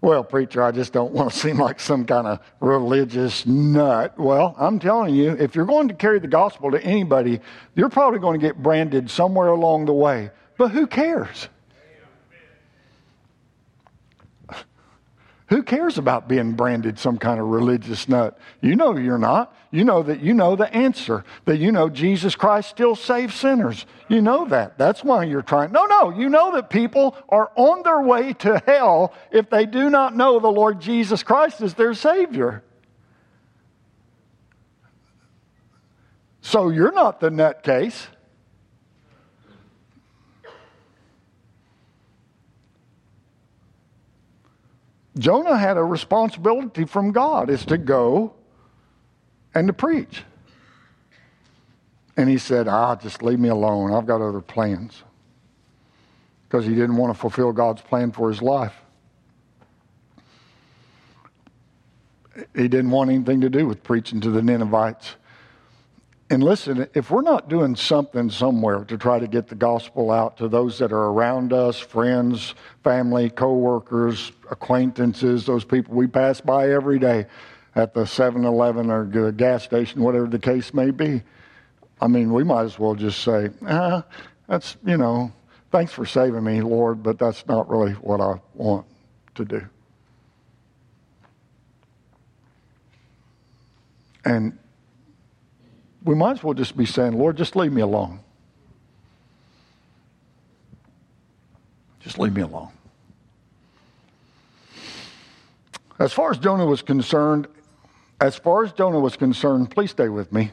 Well, 0.00 0.22
preacher, 0.22 0.62
I 0.62 0.70
just 0.70 0.92
don't 0.92 1.12
want 1.14 1.32
to 1.32 1.38
seem 1.38 1.58
like 1.58 1.80
some 1.80 2.04
kind 2.04 2.26
of 2.26 2.40
religious 2.60 3.46
nut. 3.46 4.18
Well, 4.18 4.54
I'm 4.58 4.78
telling 4.78 5.14
you, 5.14 5.30
if 5.32 5.54
you're 5.54 5.66
going 5.66 5.88
to 5.88 5.94
carry 5.94 6.18
the 6.18 6.28
gospel 6.28 6.70
to 6.70 6.82
anybody, 6.82 7.40
you're 7.74 7.88
probably 7.88 8.20
going 8.20 8.40
to 8.40 8.46
get 8.46 8.62
branded 8.62 9.10
somewhere 9.10 9.48
along 9.48 9.86
the 9.86 9.94
way. 9.94 10.30
But 10.56 10.70
who 10.70 10.86
cares? 10.86 11.48
Who 15.48 15.62
cares 15.62 15.96
about 15.96 16.28
being 16.28 16.52
branded 16.52 16.98
some 16.98 17.16
kind 17.16 17.40
of 17.40 17.46
religious 17.46 18.06
nut? 18.06 18.38
You 18.60 18.76
know 18.76 18.96
you're 18.96 19.16
not. 19.16 19.54
You 19.70 19.82
know 19.84 20.02
that 20.02 20.20
you 20.20 20.34
know 20.34 20.56
the 20.56 20.72
answer, 20.74 21.24
that 21.46 21.56
you 21.58 21.72
know 21.72 21.88
Jesus 21.88 22.34
Christ 22.34 22.68
still 22.68 22.94
saves 22.94 23.34
sinners. 23.34 23.86
You 24.08 24.20
know 24.20 24.46
that. 24.46 24.76
That's 24.76 25.02
why 25.02 25.24
you're 25.24 25.42
trying. 25.42 25.72
No, 25.72 25.86
no, 25.86 26.10
you 26.10 26.28
know 26.28 26.52
that 26.52 26.68
people 26.68 27.16
are 27.30 27.50
on 27.56 27.82
their 27.82 28.02
way 28.02 28.34
to 28.34 28.62
hell 28.66 29.14
if 29.30 29.48
they 29.48 29.64
do 29.64 29.88
not 29.88 30.14
know 30.14 30.38
the 30.38 30.48
Lord 30.48 30.80
Jesus 30.80 31.22
Christ 31.22 31.62
is 31.62 31.74
their 31.74 31.94
Savior. 31.94 32.62
So 36.42 36.68
you're 36.68 36.92
not 36.92 37.20
the 37.20 37.30
nutcase. 37.30 38.06
Jonah 45.18 45.58
had 45.58 45.76
a 45.76 45.82
responsibility 45.82 46.84
from 46.84 47.12
God 47.12 47.50
is 47.50 47.64
to 47.66 47.78
go 47.78 48.34
and 49.54 49.66
to 49.66 49.72
preach. 49.72 50.22
And 52.16 52.28
he 52.28 52.38
said, 52.38 52.68
Ah, 52.68 52.96
just 52.96 53.22
leave 53.22 53.38
me 53.38 53.48
alone. 53.48 53.92
I've 53.92 54.06
got 54.06 54.20
other 54.20 54.40
plans. 54.40 55.02
Because 56.48 56.64
he 56.64 56.74
didn't 56.74 56.96
want 56.96 57.12
to 57.12 57.18
fulfill 57.18 57.52
God's 57.52 57.82
plan 57.82 58.12
for 58.12 58.28
his 58.28 58.40
life. 58.40 58.74
He 62.54 62.68
didn't 62.68 62.90
want 62.90 63.10
anything 63.10 63.40
to 63.40 63.50
do 63.50 63.66
with 63.66 63.82
preaching 63.82 64.20
to 64.20 64.30
the 64.30 64.42
Ninevites. 64.42 65.16
And 66.30 66.42
listen, 66.42 66.86
if 66.92 67.10
we're 67.10 67.22
not 67.22 67.48
doing 67.48 67.74
something 67.74 68.28
somewhere 68.28 68.84
to 68.84 68.98
try 68.98 69.18
to 69.18 69.26
get 69.26 69.48
the 69.48 69.54
gospel 69.54 70.10
out 70.10 70.36
to 70.38 70.48
those 70.48 70.78
that 70.78 70.92
are 70.92 71.06
around 71.06 71.54
us, 71.54 71.78
friends, 71.78 72.54
family, 72.84 73.30
coworkers, 73.30 74.32
acquaintances, 74.50 75.46
those 75.46 75.64
people 75.64 75.94
we 75.94 76.06
pass 76.06 76.42
by 76.42 76.70
every 76.70 76.98
day 76.98 77.24
at 77.74 77.94
the 77.94 78.02
7-Eleven 78.02 78.90
or 78.90 79.06
the 79.06 79.32
gas 79.32 79.64
station, 79.64 80.02
whatever 80.02 80.26
the 80.26 80.38
case 80.38 80.74
may 80.74 80.90
be, 80.90 81.22
I 82.00 82.08
mean, 82.08 82.32
we 82.32 82.44
might 82.44 82.64
as 82.64 82.78
well 82.78 82.94
just 82.94 83.22
say, 83.22 83.48
ah, 83.66 84.04
that's, 84.46 84.76
you 84.84 84.98
know, 84.98 85.32
thanks 85.72 85.92
for 85.92 86.04
saving 86.04 86.44
me, 86.44 86.60
Lord, 86.60 87.02
but 87.02 87.18
that's 87.18 87.46
not 87.46 87.70
really 87.70 87.92
what 87.92 88.20
I 88.20 88.34
want 88.54 88.86
to 89.36 89.44
do. 89.46 89.66
And 94.26 94.58
we 96.08 96.14
might 96.14 96.38
as 96.38 96.42
well 96.42 96.54
just 96.54 96.74
be 96.74 96.86
saying, 96.86 97.12
Lord, 97.12 97.36
just 97.36 97.54
leave 97.54 97.70
me 97.70 97.82
alone. 97.82 98.20
Just 102.00 102.18
leave 102.18 102.32
me 102.32 102.40
alone. 102.40 102.70
As 105.98 106.14
far 106.14 106.30
as 106.30 106.38
Jonah 106.38 106.64
was 106.64 106.80
concerned, 106.80 107.46
as 108.22 108.36
far 108.36 108.64
as 108.64 108.72
Jonah 108.72 108.98
was 108.98 109.18
concerned, 109.18 109.70
please 109.70 109.90
stay 109.90 110.08
with 110.08 110.32
me. 110.32 110.50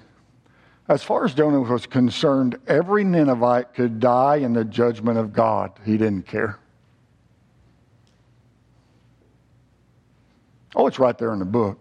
As 0.89 1.03
far 1.03 1.23
as 1.23 1.33
Jonah 1.33 1.61
was 1.61 1.85
concerned, 1.85 2.57
every 2.67 3.05
Ninevite 3.05 3.73
could 3.73 4.01
die 4.01 4.35
in 4.35 4.51
the 4.51 4.65
judgment 4.65 5.17
of 5.17 5.31
God. 5.31 5.71
He 5.85 5.95
didn't 5.97 6.27
care. 6.27 6.59
Oh, 10.75 10.85
it's 10.87 10.99
right 10.99 11.17
there 11.17 11.31
in 11.31 11.39
the 11.39 11.45
book. 11.45 11.79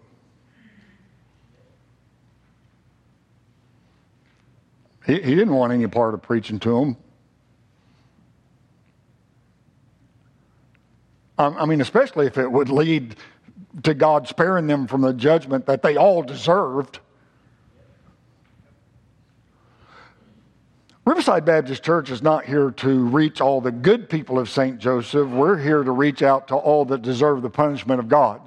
He, 5.05 5.13
he 5.13 5.35
didn't 5.35 5.53
want 5.53 5.71
any 5.71 5.87
part 5.87 6.13
of 6.13 6.21
preaching 6.21 6.59
to 6.59 6.79
them. 6.79 6.97
I 11.37 11.65
mean, 11.65 11.81
especially 11.81 12.27
if 12.27 12.37
it 12.37 12.49
would 12.49 12.69
lead 12.69 13.17
to 13.83 13.93
God 13.93 14.27
sparing 14.27 14.67
them 14.67 14.87
from 14.87 15.01
the 15.01 15.13
judgment 15.13 15.65
that 15.65 15.81
they 15.81 15.97
all 15.97 16.23
deserved. 16.23 16.99
Riverside 21.05 21.45
Baptist 21.45 21.83
Church 21.83 22.09
is 22.09 22.21
not 22.21 22.45
here 22.45 22.71
to 22.71 22.99
reach 23.05 23.41
all 23.41 23.59
the 23.59 23.71
good 23.71 24.09
people 24.09 24.39
of 24.39 24.49
St. 24.49 24.79
Joseph. 24.79 25.27
We're 25.29 25.57
here 25.57 25.83
to 25.83 25.91
reach 25.91 26.23
out 26.23 26.47
to 26.47 26.55
all 26.55 26.85
that 26.85 27.01
deserve 27.01 27.41
the 27.41 27.49
punishment 27.49 27.99
of 27.99 28.07
God. 28.07 28.41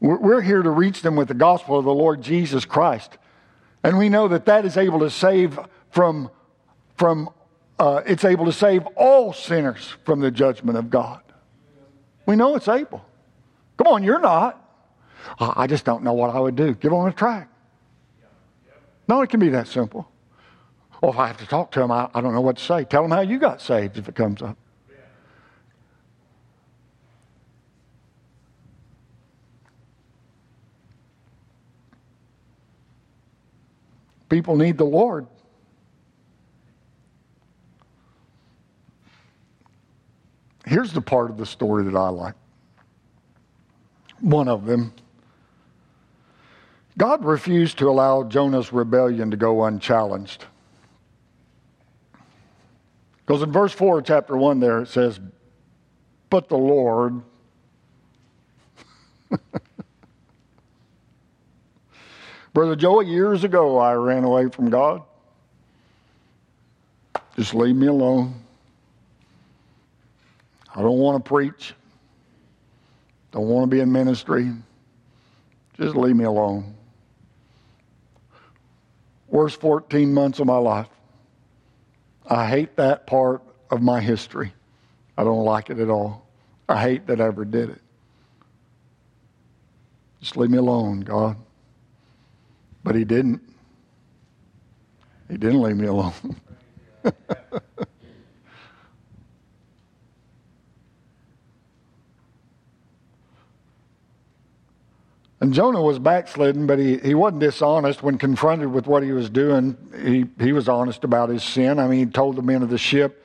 We're 0.00 0.42
here 0.42 0.62
to 0.62 0.70
reach 0.70 1.02
them 1.02 1.16
with 1.16 1.28
the 1.28 1.34
gospel 1.34 1.78
of 1.78 1.84
the 1.84 1.94
Lord 1.94 2.20
Jesus 2.20 2.64
Christ. 2.64 3.16
And 3.82 3.96
we 3.96 4.08
know 4.08 4.28
that 4.28 4.44
that 4.46 4.64
is 4.64 4.76
able 4.76 5.00
to 5.00 5.10
save 5.10 5.58
from, 5.90 6.30
from 6.96 7.30
uh, 7.78 8.02
it's 8.06 8.24
able 8.24 8.44
to 8.44 8.52
save 8.52 8.86
all 8.96 9.32
sinners 9.32 9.94
from 10.04 10.20
the 10.20 10.30
judgment 10.30 10.76
of 10.76 10.90
God. 10.90 11.22
We 12.26 12.36
know 12.36 12.56
it's 12.56 12.68
able. 12.68 13.04
Come 13.78 13.86
on, 13.86 14.02
you're 14.02 14.20
not. 14.20 14.62
I 15.38 15.66
just 15.66 15.84
don't 15.84 16.02
know 16.02 16.12
what 16.12 16.30
I 16.30 16.40
would 16.40 16.56
do. 16.56 16.74
Get 16.74 16.92
on 16.92 17.08
a 17.08 17.12
track. 17.12 17.48
No, 19.08 19.22
it 19.22 19.30
can 19.30 19.40
be 19.40 19.50
that 19.50 19.68
simple. 19.68 20.10
Well, 21.00 21.12
if 21.12 21.18
I 21.18 21.26
have 21.26 21.36
to 21.38 21.46
talk 21.46 21.70
to 21.72 21.80
them, 21.80 21.90
I, 21.90 22.08
I 22.14 22.20
don't 22.20 22.34
know 22.34 22.40
what 22.40 22.56
to 22.56 22.64
say. 22.64 22.84
Tell 22.84 23.02
them 23.02 23.10
how 23.10 23.20
you 23.20 23.38
got 23.38 23.60
saved 23.60 23.98
if 23.98 24.08
it 24.08 24.14
comes 24.14 24.42
up. 24.42 24.56
People 34.28 34.56
need 34.56 34.76
the 34.76 34.84
Lord. 34.84 35.26
Here's 40.64 40.92
the 40.92 41.00
part 41.00 41.30
of 41.30 41.36
the 41.36 41.46
story 41.46 41.84
that 41.84 41.96
I 41.96 42.08
like. 42.08 42.34
One 44.20 44.48
of 44.48 44.66
them. 44.66 44.92
God 46.98 47.24
refused 47.24 47.78
to 47.78 47.88
allow 47.88 48.24
Jonah's 48.24 48.72
rebellion 48.72 49.30
to 49.30 49.36
go 49.36 49.64
unchallenged. 49.64 50.44
Because 53.24 53.42
in 53.42 53.52
verse 53.52 53.72
4 53.72 53.98
of 53.98 54.04
chapter 54.04 54.36
1 54.36 54.60
there 54.60 54.82
it 54.82 54.88
says, 54.88 55.20
But 56.30 56.48
the 56.48 56.56
Lord 56.56 57.22
Brother 62.56 62.74
Joey, 62.74 63.04
years 63.04 63.44
ago, 63.44 63.76
I 63.76 63.92
ran 63.92 64.24
away 64.24 64.48
from 64.48 64.70
God. 64.70 65.02
Just 67.36 67.52
leave 67.52 67.76
me 67.76 67.86
alone. 67.86 68.34
I 70.74 70.80
don't 70.80 70.96
want 70.96 71.22
to 71.22 71.28
preach. 71.28 71.74
Don't 73.30 73.46
want 73.46 73.64
to 73.70 73.76
be 73.76 73.80
in 73.80 73.92
ministry. 73.92 74.50
Just 75.76 75.96
leave 75.96 76.16
me 76.16 76.24
alone. 76.24 76.74
Worst 79.28 79.60
14 79.60 80.14
months 80.14 80.38
of 80.38 80.46
my 80.46 80.56
life. 80.56 80.88
I 82.26 82.48
hate 82.48 82.74
that 82.76 83.06
part 83.06 83.42
of 83.70 83.82
my 83.82 84.00
history. 84.00 84.54
I 85.18 85.24
don't 85.24 85.44
like 85.44 85.68
it 85.68 85.78
at 85.78 85.90
all. 85.90 86.26
I 86.70 86.80
hate 86.80 87.06
that 87.08 87.20
I 87.20 87.26
ever 87.26 87.44
did 87.44 87.68
it. 87.68 87.82
Just 90.20 90.38
leave 90.38 90.48
me 90.48 90.56
alone, 90.56 91.02
God. 91.02 91.36
But 92.86 92.94
He 92.94 93.04
didn't. 93.04 93.42
He 95.28 95.36
didn't 95.36 95.60
leave 95.60 95.76
me 95.76 95.88
alone. 95.88 96.12
And 105.38 105.52
Jonah 105.52 105.82
was 105.82 105.98
backslidden, 105.98 106.66
but 106.66 106.78
he, 106.78 106.96
he 106.96 107.14
wasn't 107.14 107.40
dishonest 107.40 108.02
when 108.02 108.16
confronted 108.16 108.72
with 108.72 108.86
what 108.86 109.02
he 109.02 109.12
was 109.12 109.28
doing. 109.28 109.76
He, 109.94 110.24
he 110.42 110.52
was 110.52 110.66
honest 110.66 111.04
about 111.04 111.28
his 111.28 111.44
sin. 111.44 111.78
I 111.78 111.86
mean, 111.86 111.98
he 111.98 112.06
told 112.06 112.36
the 112.36 112.42
men 112.42 112.62
of 112.62 112.70
the 112.70 112.78
ship 112.78 113.22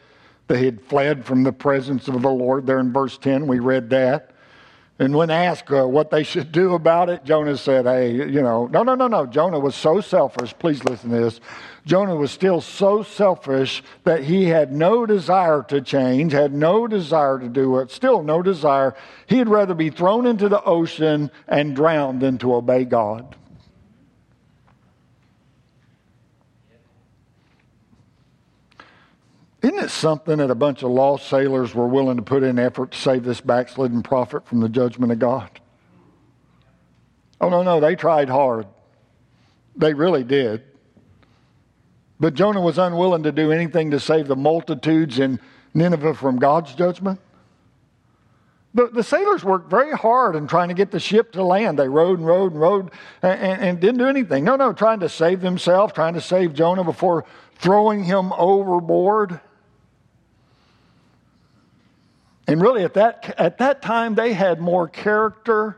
that 0.48 0.58
he 0.58 0.66
had 0.66 0.82
fled 0.82 1.26
from 1.26 1.44
the 1.44 1.54
presence 1.54 2.10
of 2.10 2.22
the 2.22 2.30
Lord. 2.30 2.68
There 2.68 2.80
in 2.80 2.92
verse 2.92 3.18
10, 3.18 3.48
we 3.48 3.60
read 3.60 3.90
that. 3.92 4.31
And 5.00 5.16
when 5.16 5.32
asked 5.32 5.72
uh, 5.72 5.88
what 5.88 6.12
they 6.12 6.22
should 6.22 6.52
do 6.52 6.76
about 6.76 7.10
it, 7.10 7.24
Jonah 7.24 7.58
said, 7.58 7.86
Hey, 7.86 8.12
you 8.12 8.42
know, 8.42 8.68
no, 8.68 8.84
no, 8.84 8.94
no, 8.94 9.08
no. 9.08 9.26
Jonah 9.26 9.60
was 9.60 9.74
so 9.74 10.00
selfish. 10.00 10.54
Please 10.60 10.84
listen 10.84 11.10
to 11.10 11.20
this. 11.20 11.40
Jonah 11.86 12.16
was 12.16 12.32
still 12.32 12.62
so 12.62 13.02
selfish 13.02 13.82
that 14.04 14.24
he 14.24 14.46
had 14.46 14.72
no 14.72 15.08
desire 15.08 15.64
to 15.64 15.82
change, 15.82 16.34
had 16.34 16.54
no 16.54 16.88
desire 16.88 17.40
to 17.40 17.50
do 17.50 17.80
it, 17.80 17.90
still 17.90 18.22
no 18.22 18.44
desire. 18.44 18.96
He'd 19.26 19.50
rather 19.50 19.74
be 19.74 19.90
thrown 19.90 20.28
into 20.28 20.48
the 20.48 20.64
ocean 20.64 21.32
and 21.48 21.76
drowned 21.76 22.22
than 22.22 22.38
to 22.40 22.54
obey 22.54 22.86
God. 22.86 23.36
Isn't 29.62 29.78
it 29.78 29.92
something 29.92 30.38
that 30.38 30.50
a 30.50 30.56
bunch 30.56 30.82
of 30.82 30.90
lost 30.90 31.28
sailors 31.28 31.76
were 31.76 31.88
willing 31.88 32.18
to 32.18 32.24
put 32.24 32.42
in 32.42 32.58
effort 32.58 32.92
to 32.92 32.98
save 32.98 33.24
this 33.24 33.42
backslidden 33.42 34.02
prophet 34.02 34.48
from 34.48 34.60
the 34.60 34.70
judgment 34.70 35.12
of 35.12 35.20
God? 35.20 35.50
Oh, 37.40 37.50
no, 37.50 37.62
no, 37.62 37.80
they 37.80 37.96
tried 37.96 38.30
hard. 38.30 38.68
They 39.76 39.94
really 39.94 40.24
did. 40.24 40.64
But 42.20 42.34
Jonah 42.34 42.62
was 42.62 42.78
unwilling 42.78 43.24
to 43.24 43.32
do 43.32 43.52
anything 43.52 43.92
to 43.92 44.00
save 44.00 44.28
the 44.28 44.36
multitudes 44.36 45.20
in 45.20 45.40
Nineveh 45.74 46.16
from 46.16 46.38
God's 46.38 46.74
judgment. 46.74 47.20
The, 48.74 48.88
the 48.88 49.04
sailors 49.04 49.44
worked 49.44 49.70
very 49.70 49.92
hard 49.92 50.36
in 50.36 50.48
trying 50.48 50.70
to 50.70 50.74
get 50.74 50.92
the 50.92 51.00
ship 51.00 51.34
to 51.34 51.44
land. 51.44 51.78
They 51.78 51.90
rowed 51.90 52.20
and 52.20 52.28
rowed 52.28 52.54
and 52.54 52.62
rowed 52.62 52.92
and, 53.22 53.40
and, 53.40 53.62
and 53.62 53.80
didn't 53.80 53.98
do 53.98 54.08
anything. 54.08 54.44
No, 54.44 54.56
no, 54.56 54.72
trying 54.72 55.02
to 55.02 55.10
save 55.10 55.42
themselves, 55.42 55.94
trying 55.94 56.14
to 56.14 56.22
save 56.22 56.54
Jonah 56.54 56.84
before 56.84 57.26
throwing 57.56 58.04
him 58.04 58.32
overboard. 58.34 59.40
And 62.52 62.62
really, 62.62 62.84
at 62.84 62.96
that, 62.96 63.34
at 63.38 63.60
that 63.60 63.82
time, 63.82 64.14
they 64.14 64.34
had 64.34 64.60
more 64.60 64.86
character 64.86 65.78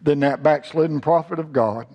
than 0.00 0.20
that 0.20 0.40
backslidden 0.40 1.00
prophet 1.00 1.40
of 1.40 1.52
God. 1.52 1.88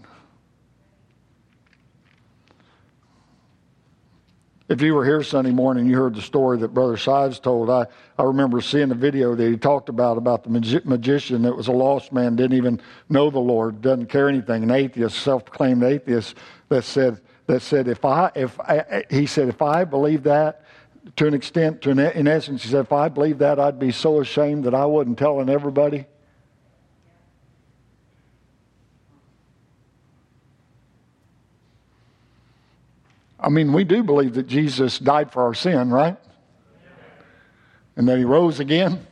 If 4.67 4.81
you 4.81 4.93
were 4.95 5.05
here 5.05 5.23
Sunday 5.23 5.51
morning, 5.51 5.85
you 5.85 5.95
heard 5.95 6.13
the 6.13 6.21
story 6.21 6.57
that 6.57 6.73
Brother 6.73 6.97
Sides 6.97 7.39
told. 7.39 7.69
I, 7.69 7.85
I 8.17 8.23
remember 8.23 8.59
seeing 8.59 8.89
the 8.89 8.95
video 8.95 9.33
that 9.33 9.49
he 9.49 9.55
talked 9.55 9.87
about 9.87 10.17
about 10.17 10.43
the 10.43 10.49
magi- 10.49 10.81
magician 10.83 11.43
that 11.43 11.55
was 11.55 11.69
a 11.69 11.71
lost 11.71 12.11
man, 12.11 12.35
didn't 12.35 12.57
even 12.57 12.81
know 13.07 13.29
the 13.29 13.39
Lord, 13.39 13.81
doesn't 13.81 14.07
care 14.07 14.27
anything, 14.27 14.61
an 14.63 14.71
atheist, 14.71 15.19
self-proclaimed 15.19 15.83
atheist 15.83 16.35
that 16.67 16.83
said 16.83 17.21
that 17.47 17.61
said 17.61 17.87
if 17.87 18.03
I 18.03 18.29
if 18.35 18.59
I, 18.59 19.05
he 19.09 19.25
said 19.25 19.47
if 19.47 19.61
I 19.61 19.85
believe 19.85 20.23
that 20.23 20.65
to 21.15 21.27
an 21.27 21.33
extent, 21.33 21.81
to 21.83 21.91
an, 21.91 21.99
in 21.99 22.27
essence, 22.27 22.63
he 22.63 22.69
said, 22.69 22.81
if 22.81 22.91
I 22.91 23.09
believed 23.09 23.39
that, 23.39 23.59
I'd 23.59 23.79
be 23.79 23.91
so 23.91 24.19
ashamed 24.19 24.63
that 24.63 24.73
I 24.73 24.85
wouldn't 24.85 25.17
telling 25.17 25.49
everybody. 25.49 26.05
I 33.39 33.49
mean, 33.49 33.73
we 33.73 33.83
do 33.83 34.01
believe 34.01 34.33
that 34.33 34.47
Jesus 34.47 34.97
died 34.97 35.31
for 35.31 35.43
our 35.43 35.53
sin, 35.53 35.91
right? 35.91 36.17
And 37.95 38.07
that 38.07 38.17
he 38.17 38.23
rose 38.23 38.59
again. 38.59 39.05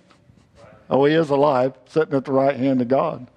Oh, 0.90 1.06
he 1.06 1.14
is 1.14 1.30
alive, 1.30 1.74
sitting 1.86 2.16
at 2.16 2.26
the 2.26 2.32
right 2.32 2.56
hand 2.56 2.82
of 2.82 2.88
God. 2.88 3.28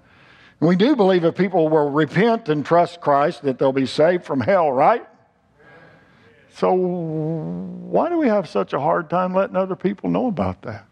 And 0.60 0.68
we 0.68 0.74
do 0.74 0.96
believe 0.96 1.24
if 1.24 1.34
people 1.34 1.68
will 1.68 1.90
repent 1.90 2.48
and 2.48 2.64
trust 2.64 3.02
Christ, 3.02 3.42
that 3.42 3.58
they'll 3.58 3.72
be 3.72 3.86
saved 3.86 4.24
from 4.24 4.40
hell, 4.40 4.72
right? 4.72 5.06
So, 6.56 6.72
why 6.72 8.08
do 8.08 8.16
we 8.16 8.28
have 8.28 8.48
such 8.48 8.72
a 8.72 8.80
hard 8.80 9.10
time 9.10 9.34
letting 9.34 9.56
other 9.56 9.76
people 9.76 10.08
know 10.08 10.26
about 10.26 10.62
that? 10.62 10.86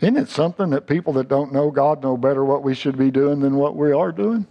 Isn't 0.00 0.16
it 0.18 0.28
something 0.28 0.70
that 0.70 0.86
people 0.86 1.14
that 1.14 1.26
don't 1.26 1.52
know 1.52 1.72
God 1.72 2.00
know 2.00 2.16
better 2.16 2.44
what 2.44 2.62
we 2.62 2.76
should 2.76 2.96
be 2.96 3.10
doing 3.10 3.40
than 3.40 3.56
what 3.56 3.74
we 3.74 3.90
are 3.90 4.12
doing? 4.12 4.46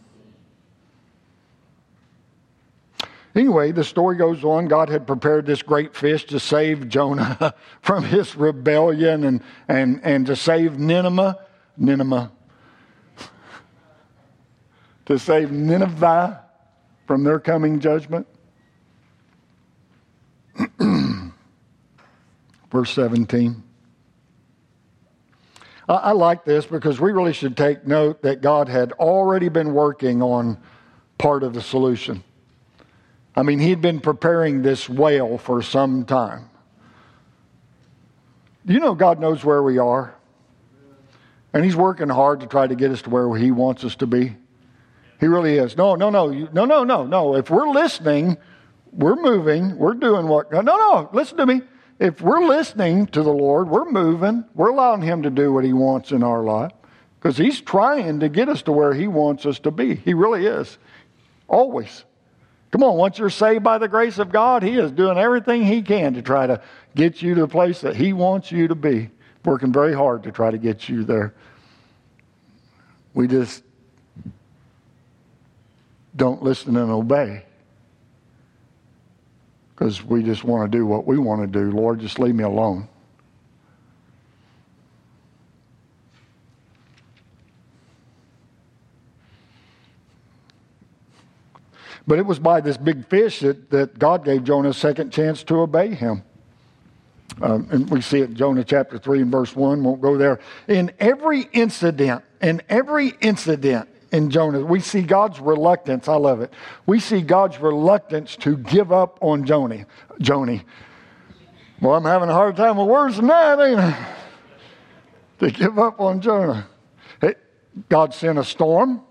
Anyway, 3.35 3.71
the 3.71 3.85
story 3.85 4.17
goes 4.17 4.43
on. 4.43 4.67
God 4.67 4.89
had 4.89 5.07
prepared 5.07 5.45
this 5.45 5.61
great 5.61 5.95
fish 5.95 6.25
to 6.25 6.41
save 6.41 6.89
Jonah 6.89 7.53
from 7.81 8.03
his 8.03 8.35
rebellion 8.35 9.23
and, 9.23 9.41
and, 9.69 10.01
and 10.03 10.25
to 10.25 10.35
save 10.35 10.77
Nineveh. 10.77 11.39
Nineveh 11.77 12.33
to 15.07 15.17
save 15.17 15.51
Nineveh 15.51 16.43
from 17.07 17.23
their 17.23 17.39
coming 17.39 17.79
judgment? 17.79 18.27
Verse 22.71 22.91
17. 22.91 23.63
I, 25.87 25.93
I 25.93 26.11
like 26.11 26.43
this 26.43 26.65
because 26.65 26.99
we 26.99 27.11
really 27.11 27.31
should 27.33 27.55
take 27.55 27.87
note 27.87 28.21
that 28.23 28.41
God 28.41 28.67
had 28.67 28.91
already 28.93 29.47
been 29.49 29.73
working 29.73 30.21
on 30.21 30.57
part 31.17 31.43
of 31.43 31.53
the 31.53 31.61
solution. 31.61 32.23
I 33.35 33.43
mean, 33.43 33.59
he'd 33.59 33.81
been 33.81 34.01
preparing 34.01 34.61
this 34.61 34.89
whale 34.89 35.37
for 35.37 35.61
some 35.61 36.05
time. 36.05 36.49
You 38.65 38.81
know, 38.81 38.93
God 38.93 39.21
knows 39.21 39.45
where 39.45 39.63
we 39.63 39.77
are. 39.77 40.13
And 41.53 41.63
He's 41.63 41.77
working 41.77 42.09
hard 42.09 42.41
to 42.41 42.47
try 42.47 42.67
to 42.67 42.75
get 42.75 42.91
us 42.91 43.01
to 43.03 43.09
where 43.09 43.33
He 43.37 43.51
wants 43.51 43.85
us 43.85 43.95
to 43.95 44.07
be. 44.07 44.35
He 45.19 45.27
really 45.27 45.57
is. 45.57 45.75
No, 45.75 45.95
no, 45.95 46.09
no, 46.09 46.27
no, 46.27 46.65
no, 46.65 46.83
no, 46.83 47.05
no. 47.05 47.35
If 47.35 47.49
we're 47.49 47.69
listening, 47.69 48.37
we're 48.91 49.15
moving, 49.15 49.77
we're 49.77 49.93
doing 49.93 50.27
what? 50.27 50.51
No, 50.51 50.61
no, 50.61 51.09
listen 51.13 51.37
to 51.37 51.45
me. 51.45 51.61
If 51.99 52.21
we're 52.21 52.45
listening 52.45 53.07
to 53.07 53.23
the 53.23 53.33
Lord, 53.33 53.69
we're 53.69 53.89
moving, 53.89 54.45
we're 54.53 54.69
allowing 54.69 55.01
Him 55.01 55.23
to 55.23 55.31
do 55.31 55.51
what 55.51 55.63
He 55.63 55.73
wants 55.73 56.11
in 56.11 56.21
our 56.21 56.43
life 56.43 56.71
because 57.19 57.37
He's 57.37 57.59
trying 57.59 58.19
to 58.19 58.29
get 58.29 58.49
us 58.49 58.61
to 58.63 58.71
where 58.71 58.93
He 58.93 59.07
wants 59.07 59.45
us 59.45 59.59
to 59.59 59.71
be. 59.71 59.95
He 59.95 60.13
really 60.13 60.45
is. 60.45 60.77
Always. 61.47 62.03
Come 62.69 62.83
on, 62.83 62.97
once 62.97 63.17
you're 63.17 63.29
saved 63.31 63.63
by 63.63 63.79
the 63.79 63.87
grace 63.87 64.19
of 64.19 64.31
God, 64.31 64.61
He 64.61 64.77
is 64.77 64.91
doing 64.91 65.17
everything 65.17 65.63
He 65.63 65.81
can 65.81 66.13
to 66.13 66.21
try 66.21 66.45
to 66.45 66.61
get 66.95 67.21
you 67.23 67.33
to 67.33 67.41
the 67.41 67.47
place 67.47 67.81
that 67.81 67.95
He 67.95 68.13
wants 68.13 68.51
you 68.51 68.67
to 68.67 68.75
be. 68.75 69.09
Working 69.43 69.71
very 69.71 69.93
hard 69.93 70.23
to 70.23 70.31
try 70.31 70.51
to 70.51 70.57
get 70.57 70.89
you 70.89 71.03
there. 71.03 71.33
We 73.13 73.27
just 73.27 73.63
don't 76.17 76.43
listen 76.43 76.75
and 76.75 76.91
obey 76.91 77.43
because 79.73 80.03
we 80.03 80.23
just 80.23 80.43
want 80.43 80.69
to 80.69 80.77
do 80.77 80.85
what 80.85 81.05
we 81.05 81.17
want 81.19 81.41
to 81.41 81.47
do. 81.47 81.71
Lord, 81.71 81.99
just 81.99 82.17
leave 82.17 82.33
me 82.33 82.43
alone. 82.43 82.87
But 92.07 92.19
it 92.19 92.25
was 92.25 92.39
by 92.39 92.61
this 92.61 92.77
big 92.77 93.05
fish 93.07 93.41
that, 93.41 93.69
that 93.69 93.99
God 93.99 94.23
gave 94.25 94.45
Jonah 94.45 94.69
a 94.69 94.73
second 94.73 95.11
chance 95.11 95.43
to 95.43 95.59
obey 95.59 95.93
him. 95.93 96.23
Um, 97.41 97.67
and 97.69 97.89
we 97.89 98.01
see 98.01 98.21
it 98.21 98.29
in 98.29 98.35
Jonah 98.35 98.63
chapter 98.63 98.97
3 98.97 99.23
and 99.23 99.31
verse 99.31 99.55
1. 99.55 99.83
Won't 99.83 100.01
go 100.01 100.17
there. 100.17 100.39
In 100.67 100.91
every 100.99 101.41
incident, 101.53 102.23
in 102.41 102.61
every 102.69 103.09
incident 103.21 103.89
in 104.11 104.29
Jonah. 104.29 104.63
We 104.63 104.79
see 104.79 105.01
God's 105.01 105.39
reluctance. 105.39 106.07
I 106.07 106.15
love 106.15 106.41
it. 106.41 106.53
We 106.85 106.99
see 106.99 107.21
God's 107.21 107.59
reluctance 107.59 108.35
to 108.37 108.57
give 108.57 108.91
up 108.91 109.17
on 109.21 109.45
Joni. 109.45 109.85
Joni. 110.19 110.63
Well, 111.81 111.93
I'm 111.93 112.05
having 112.05 112.29
a 112.29 112.33
hard 112.33 112.55
time 112.55 112.77
with 112.77 112.87
words 112.87 113.17
tonight, 113.17 113.63
ain't 113.63 113.79
I? 113.79 114.13
To 115.39 115.51
give 115.51 115.77
up 115.77 115.99
on 115.99 116.21
Jonah. 116.21 116.67
God 117.89 118.13
sent 118.13 118.39
a 118.39 118.43
storm. 118.43 119.01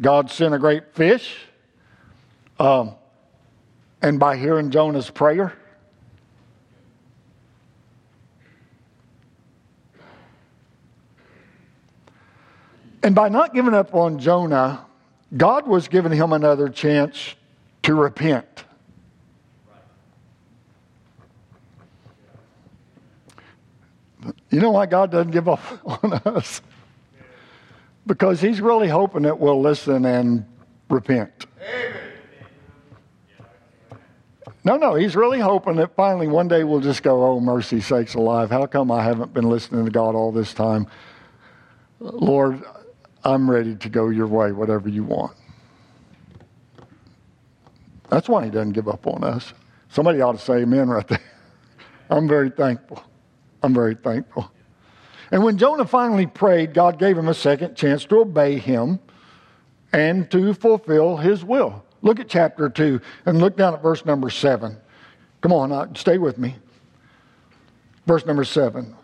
God 0.00 0.30
sent 0.30 0.54
a 0.54 0.58
great 0.58 0.94
fish. 0.94 1.38
Um, 2.58 2.94
and 4.02 4.20
by 4.20 4.36
hearing 4.36 4.70
Jonah's 4.70 5.08
prayer, 5.10 5.56
And 13.04 13.14
by 13.14 13.28
not 13.28 13.52
giving 13.52 13.74
up 13.74 13.94
on 13.94 14.18
Jonah, 14.18 14.86
God 15.36 15.68
was 15.68 15.88
giving 15.88 16.10
him 16.10 16.32
another 16.32 16.70
chance 16.70 17.34
to 17.82 17.94
repent. 17.94 18.64
You 24.48 24.58
know 24.58 24.70
why 24.70 24.86
God 24.86 25.10
doesn't 25.10 25.32
give 25.32 25.50
up 25.50 25.60
on 26.02 26.14
us? 26.24 26.62
Because 28.06 28.40
He's 28.40 28.62
really 28.62 28.88
hoping 28.88 29.22
that 29.24 29.38
we'll 29.38 29.60
listen 29.60 30.06
and 30.06 30.46
repent. 30.88 31.44
No, 34.64 34.78
no, 34.78 34.94
He's 34.94 35.14
really 35.14 35.40
hoping 35.40 35.76
that 35.76 35.94
finally 35.94 36.26
one 36.26 36.48
day 36.48 36.64
we'll 36.64 36.80
just 36.80 37.02
go, 37.02 37.22
oh, 37.22 37.38
mercy 37.38 37.82
sakes 37.82 38.14
alive. 38.14 38.50
How 38.50 38.64
come 38.64 38.90
I 38.90 39.02
haven't 39.02 39.34
been 39.34 39.50
listening 39.50 39.84
to 39.84 39.90
God 39.90 40.14
all 40.14 40.32
this 40.32 40.54
time? 40.54 40.86
Lord, 42.00 42.62
I'm 43.24 43.50
ready 43.50 43.74
to 43.76 43.88
go 43.88 44.10
your 44.10 44.26
way, 44.26 44.52
whatever 44.52 44.88
you 44.88 45.04
want. 45.04 45.36
That's 48.10 48.28
why 48.28 48.44
He 48.44 48.50
doesn't 48.50 48.72
give 48.72 48.88
up 48.88 49.06
on 49.06 49.24
us. 49.24 49.52
Somebody 49.88 50.20
ought 50.20 50.32
to 50.32 50.38
say 50.38 50.62
amen 50.62 50.88
right 50.88 51.06
there. 51.06 51.20
I'm 52.10 52.28
very 52.28 52.50
thankful. 52.50 53.02
I'm 53.62 53.72
very 53.72 53.94
thankful. 53.94 54.50
And 55.30 55.42
when 55.42 55.56
Jonah 55.56 55.86
finally 55.86 56.26
prayed, 56.26 56.74
God 56.74 56.98
gave 56.98 57.16
him 57.16 57.28
a 57.28 57.34
second 57.34 57.74
chance 57.74 58.04
to 58.06 58.20
obey 58.20 58.58
him 58.58 59.00
and 59.92 60.30
to 60.30 60.52
fulfill 60.52 61.16
his 61.16 61.44
will. 61.44 61.84
Look 62.02 62.20
at 62.20 62.28
chapter 62.28 62.68
2 62.68 63.00
and 63.24 63.40
look 63.40 63.56
down 63.56 63.72
at 63.72 63.82
verse 63.82 64.04
number 64.04 64.28
7. 64.28 64.76
Come 65.40 65.52
on, 65.52 65.72
uh, 65.72 65.86
stay 65.94 66.18
with 66.18 66.38
me. 66.38 66.56
Verse 68.06 68.26
number 68.26 68.44
7. 68.44 68.94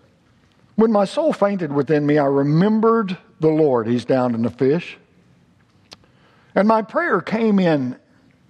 When 0.76 0.92
my 0.92 1.04
soul 1.04 1.32
fainted 1.32 1.72
within 1.72 2.06
me, 2.06 2.18
I 2.18 2.26
remembered 2.26 3.18
the 3.38 3.48
Lord. 3.48 3.86
He's 3.86 4.04
down 4.04 4.34
in 4.34 4.42
the 4.42 4.50
fish. 4.50 4.96
And 6.54 6.66
my 6.66 6.82
prayer 6.82 7.20
came 7.20 7.58
in 7.58 7.96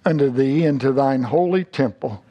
unto 0.05 0.29
thee 0.29 0.65
into 0.65 0.91
thine 0.91 1.23
holy 1.23 1.63
temple. 1.63 2.23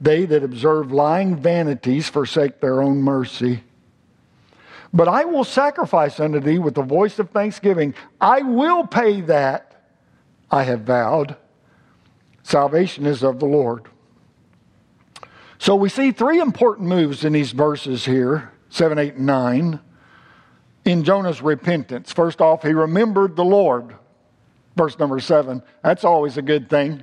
They 0.00 0.24
that 0.24 0.42
observe 0.42 0.92
lying 0.92 1.36
vanities 1.36 2.08
forsake 2.08 2.60
their 2.60 2.80
own 2.80 3.02
mercy. 3.02 3.62
But 4.92 5.08
I 5.08 5.24
will 5.24 5.44
sacrifice 5.44 6.18
unto 6.18 6.40
thee 6.40 6.58
with 6.58 6.74
the 6.74 6.82
voice 6.82 7.18
of 7.18 7.30
thanksgiving. 7.30 7.94
I 8.20 8.42
will 8.42 8.86
pay 8.86 9.20
that 9.22 9.84
I 10.50 10.64
have 10.64 10.80
vowed. 10.80 11.36
Salvation 12.42 13.06
is 13.06 13.22
of 13.22 13.38
the 13.38 13.46
Lord. 13.46 13.84
So 15.60 15.74
we 15.74 15.90
see 15.90 16.10
three 16.10 16.40
important 16.40 16.88
moves 16.88 17.22
in 17.22 17.34
these 17.34 17.52
verses 17.52 18.06
here 18.06 18.50
7, 18.70 18.98
8, 18.98 19.14
and 19.16 19.26
9 19.26 19.80
in 20.86 21.04
Jonah's 21.04 21.42
repentance. 21.42 22.14
First 22.14 22.40
off, 22.40 22.62
he 22.62 22.72
remembered 22.72 23.36
the 23.36 23.44
Lord. 23.44 23.94
Verse 24.74 24.98
number 24.98 25.20
7. 25.20 25.62
That's 25.84 26.02
always 26.02 26.38
a 26.38 26.42
good 26.42 26.70
thing. 26.70 27.02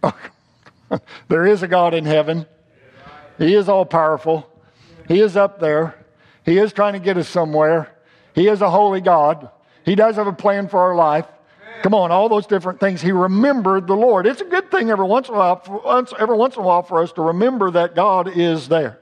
there 1.28 1.44
is 1.44 1.64
a 1.64 1.66
God 1.66 1.92
in 1.92 2.04
heaven. 2.04 2.46
He 3.36 3.52
is 3.52 3.68
all 3.68 3.84
powerful. 3.84 4.48
He 5.08 5.20
is 5.20 5.36
up 5.36 5.58
there. 5.58 6.06
He 6.44 6.56
is 6.56 6.72
trying 6.72 6.92
to 6.92 7.00
get 7.00 7.16
us 7.16 7.28
somewhere. 7.28 7.92
He 8.32 8.46
is 8.46 8.60
a 8.62 8.70
holy 8.70 9.00
God. 9.00 9.50
He 9.84 9.96
does 9.96 10.14
have 10.14 10.28
a 10.28 10.32
plan 10.32 10.68
for 10.68 10.78
our 10.78 10.94
life. 10.94 11.26
Come 11.82 11.94
on, 11.94 12.10
all 12.10 12.28
those 12.28 12.46
different 12.46 12.80
things. 12.80 13.00
He 13.00 13.12
remembered 13.12 13.86
the 13.86 13.94
Lord. 13.94 14.26
It's 14.26 14.40
a 14.40 14.44
good 14.44 14.70
thing 14.70 14.90
every 14.90 15.06
once 15.06 15.28
in 15.28 15.34
a 15.34 15.38
while, 15.38 16.12
every 16.18 16.36
once 16.36 16.56
in 16.56 16.62
a 16.62 16.64
while 16.64 16.82
for 16.82 17.02
us 17.02 17.12
to 17.12 17.22
remember 17.22 17.70
that 17.70 17.94
God 17.94 18.28
is 18.28 18.68
there. 18.68 18.98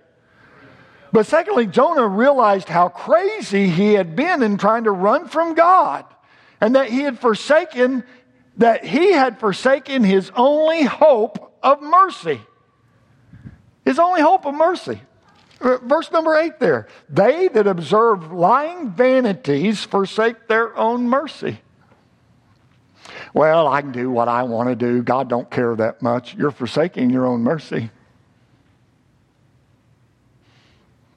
But 1.12 1.26
secondly, 1.26 1.66
Jonah 1.66 2.06
realized 2.06 2.68
how 2.68 2.88
crazy 2.88 3.68
he 3.68 3.94
had 3.94 4.16
been 4.16 4.42
in 4.42 4.58
trying 4.58 4.84
to 4.84 4.90
run 4.90 5.28
from 5.28 5.54
God 5.54 6.04
and 6.60 6.74
that 6.74 6.90
he 6.90 7.00
had 7.00 7.18
forsaken 7.18 8.04
that 8.58 8.84
he 8.84 9.12
had 9.12 9.38
forsaken 9.38 10.02
his 10.02 10.30
only 10.34 10.82
hope 10.82 11.58
of 11.62 11.82
mercy. 11.82 12.40
His 13.84 13.98
only 13.98 14.22
hope 14.22 14.46
of 14.46 14.54
mercy. 14.54 15.00
Uh, 15.60 15.78
verse 15.78 16.10
number 16.10 16.36
eight 16.36 16.58
there. 16.58 16.88
They 17.08 17.48
that 17.48 17.66
observe 17.66 18.32
lying 18.32 18.90
vanities 18.90 19.84
forsake 19.84 20.48
their 20.48 20.76
own 20.76 21.08
mercy. 21.08 21.60
Well, 23.37 23.68
I 23.68 23.83
can 23.83 23.92
do 23.92 24.11
what 24.11 24.29
I 24.29 24.44
want 24.44 24.70
to 24.70 24.75
do. 24.75 25.03
God 25.03 25.29
don't 25.29 25.51
care 25.51 25.77
that 25.77 26.01
much. 26.01 26.35
You're 26.35 26.51
forsaking 26.51 27.11
your 27.11 27.27
own 27.27 27.42
mercy. 27.42 27.90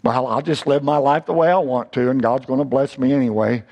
Well, 0.03 0.27
I'll 0.27 0.41
just 0.41 0.67
live 0.67 0.84
my 0.84 0.97
life 0.97 1.27
the 1.27 1.32
way 1.32 1.49
I 1.49 1.60
want 1.60 1.93
to, 1.93 2.10
and 2.10 2.21
God's 2.21 2.45
going 2.45 2.60
to 2.60 2.65
bless 2.65 2.97
me 2.97 3.13
anyway. 3.13 3.63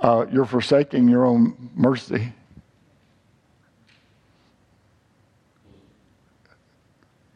Uh, 0.00 0.26
you're 0.30 0.44
forsaking 0.44 1.08
your 1.08 1.26
own 1.26 1.70
mercy. 1.74 2.32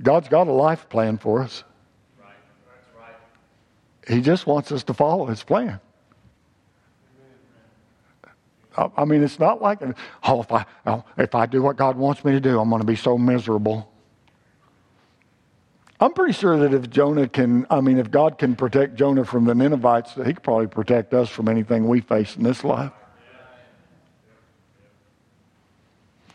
God's 0.00 0.28
got 0.28 0.46
a 0.46 0.52
life 0.52 0.88
plan 0.88 1.18
for 1.18 1.42
us. 1.42 1.64
Right. 2.20 2.28
Right. 3.00 4.14
He 4.14 4.20
just 4.20 4.46
wants 4.46 4.70
us 4.70 4.84
to 4.84 4.94
follow 4.94 5.26
his 5.26 5.42
plan. 5.42 5.80
I 8.76 9.04
mean, 9.04 9.22
it's 9.22 9.38
not 9.38 9.60
like, 9.60 9.80
oh, 10.24 10.40
if 10.40 10.52
I, 10.52 10.64
oh, 10.86 11.04
if 11.16 11.34
I 11.34 11.46
do 11.46 11.62
what 11.62 11.76
God 11.76 11.96
wants 11.96 12.24
me 12.24 12.32
to 12.32 12.40
do, 12.40 12.60
I'm 12.60 12.68
going 12.68 12.80
to 12.80 12.86
be 12.86 12.96
so 12.96 13.18
miserable. 13.18 13.88
I'm 16.00 16.12
pretty 16.12 16.32
sure 16.32 16.58
that 16.58 16.74
if 16.74 16.90
Jonah 16.90 17.28
can, 17.28 17.66
I 17.70 17.80
mean, 17.80 17.98
if 17.98 18.10
God 18.10 18.36
can 18.36 18.56
protect 18.56 18.96
Jonah 18.96 19.24
from 19.24 19.44
the 19.44 19.54
Ninevites, 19.54 20.14
he 20.14 20.24
could 20.24 20.42
probably 20.42 20.66
protect 20.66 21.14
us 21.14 21.28
from 21.28 21.48
anything 21.48 21.86
we 21.86 22.00
face 22.00 22.36
in 22.36 22.42
this 22.42 22.64
life. 22.64 22.92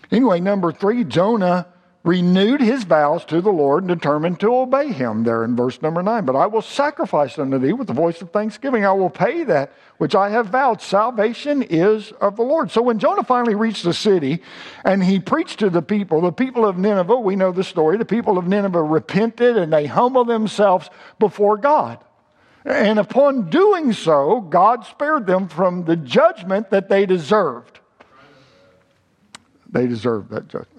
Anyway, 0.10 0.40
number 0.40 0.72
three, 0.72 1.04
Jonah 1.04 1.68
renewed 2.08 2.62
his 2.62 2.86
vows 2.86 3.26
to 3.26 3.42
the 3.42 3.52
Lord 3.52 3.84
and 3.84 3.90
determined 3.90 4.40
to 4.40 4.56
obey 4.56 4.94
him 4.94 5.24
there 5.26 5.44
in 5.44 5.58
verse 5.58 5.82
number 5.82 6.02
nine. 6.02 6.24
But 6.24 6.38
I 6.38 6.48
will 6.48 6.62
sacrifice 6.62 7.38
unto 7.38 7.60
thee 7.60 7.74
with 7.74 7.88
the 7.88 7.94
voice 7.94 8.22
of 8.22 8.32
thanksgiving. 8.32 8.86
I 8.86 8.94
will 8.94 9.10
pay 9.10 9.44
that 9.44 9.74
which 9.98 10.16
I 10.16 10.30
have 10.30 10.48
vowed. 10.48 10.82
Salvation 10.82 11.62
is 11.64 12.14
of 12.14 12.38
the 12.38 12.44
Lord. 12.44 12.72
So 12.72 12.82
when 12.82 12.98
Jonah 12.98 13.26
finally 13.26 13.56
reached 13.56 13.84
the 13.84 13.94
city 13.94 14.42
and 14.86 15.04
he 15.04 15.20
preached 15.20 15.60
to 15.60 15.70
the 15.70 15.82
people, 15.82 16.22
the 16.22 16.32
people 16.32 16.66
of 16.66 16.78
Nineveh, 16.78 17.20
we 17.20 17.36
know 17.36 17.52
the 17.52 17.64
story, 17.64 17.98
the 17.98 18.06
people 18.06 18.38
of 18.38 18.48
Nineveh 18.48 18.82
repented 18.82 19.58
and 19.58 19.74
they 19.74 19.86
humbled 19.86 20.30
themselves 20.30 20.90
before 21.20 21.58
God. 21.58 22.00
And 22.64 23.00
upon 23.00 23.50
doing 23.50 23.92
so, 23.92 24.40
God 24.42 24.86
spared 24.86 25.28
them 25.28 25.50
from 25.50 25.84
the 25.84 25.98
judgment 25.98 26.70
that 26.70 26.88
they 26.88 27.06
deserved. 27.06 27.80
They 29.70 29.88
deserved 29.88 30.30
that 30.30 30.48
judgment. 30.48 30.77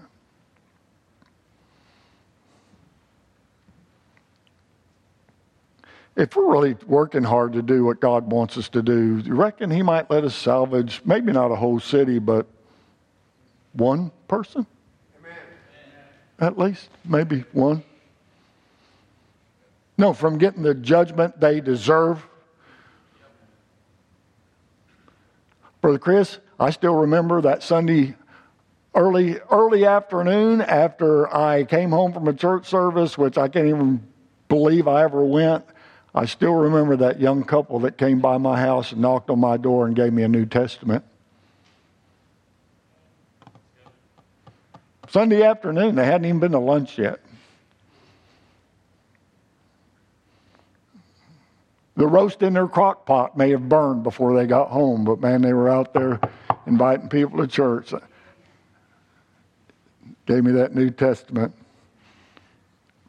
If 6.19 6.35
we're 6.35 6.51
really 6.51 6.77
working 6.87 7.23
hard 7.23 7.53
to 7.53 7.63
do 7.63 7.85
what 7.85 8.01
God 8.01 8.31
wants 8.31 8.59
us 8.59 8.69
to 8.71 8.83
do, 8.83 9.23
you 9.25 9.35
reckon 9.35 9.71
He 9.71 9.83
might 9.83 10.11
let 10.11 10.25
us 10.25 10.35
salvage 10.35 11.01
maybe 11.05 11.33
not 11.33 11.53
a 11.53 11.55
whole 11.55 11.79
city, 11.79 12.19
but 12.19 12.47
one 13.73 14.11
person? 14.27 14.67
Amen. 15.21 15.39
At 16.41 16.59
least, 16.59 16.89
maybe 17.05 17.45
one. 17.53 17.85
No, 19.97 20.13
from 20.13 20.39
getting 20.39 20.63
the 20.63 20.75
judgment 20.75 21.41
they 21.41 21.61
deserve. 21.61 22.27
Brother 25.81 25.99
Chris, 26.01 26.39
I 26.59 26.71
still 26.71 26.95
remember 26.95 27.41
that 27.43 27.63
Sunday 27.63 28.17
early 28.93 29.39
early 29.53 29.85
afternoon 29.87 30.63
after 30.63 31.33
I 31.33 31.63
came 31.63 31.91
home 31.91 32.13
from 32.13 32.27
a 32.27 32.33
church 32.33 32.67
service, 32.67 33.17
which 33.17 33.39
I 33.39 33.47
can't 33.47 33.69
even 33.69 34.05
believe 34.49 34.89
I 34.89 35.05
ever 35.05 35.25
went. 35.25 35.65
I 36.15 36.25
still 36.25 36.55
remember 36.55 36.97
that 36.97 37.21
young 37.21 37.45
couple 37.45 37.81
that 37.81 37.99
came 37.99 38.21
by 38.21 38.39
my 38.39 38.61
house 38.61 38.93
and 38.93 39.01
knocked 39.03 39.31
on 39.31 39.39
my 39.39 39.57
door 39.57 39.87
and 39.87 39.95
gave 39.95 40.13
me 40.13 40.23
a 40.23 40.29
New 40.29 40.47
Testament. 40.47 41.05
Sunday 45.09 45.43
afternoon, 45.43 45.95
they 45.95 46.05
hadn't 46.05 46.27
even 46.27 46.41
been 46.41 46.53
to 46.53 46.59
lunch 46.59 46.99
yet. 46.99 47.21
The 51.97 52.07
roast 52.07 52.43
in 52.43 52.53
their 52.53 52.69
crock 52.69 53.07
pot 53.07 53.37
may 53.37 53.51
have 53.51 53.69
burned 53.69 54.03
before 54.03 54.37
they 54.37 54.47
got 54.47 54.69
home, 54.69 55.05
but 55.05 55.21
man, 55.21 55.43
they 55.43 55.53
were 55.53 55.69
out 55.69 55.93
there 55.93 56.21
inviting 56.67 57.09
people 57.09 57.39
to 57.39 57.47
church. 57.47 57.93
Gave 60.27 60.45
me 60.45 60.53
that 60.53 60.75
New 60.75 60.91
Testament 60.91 61.55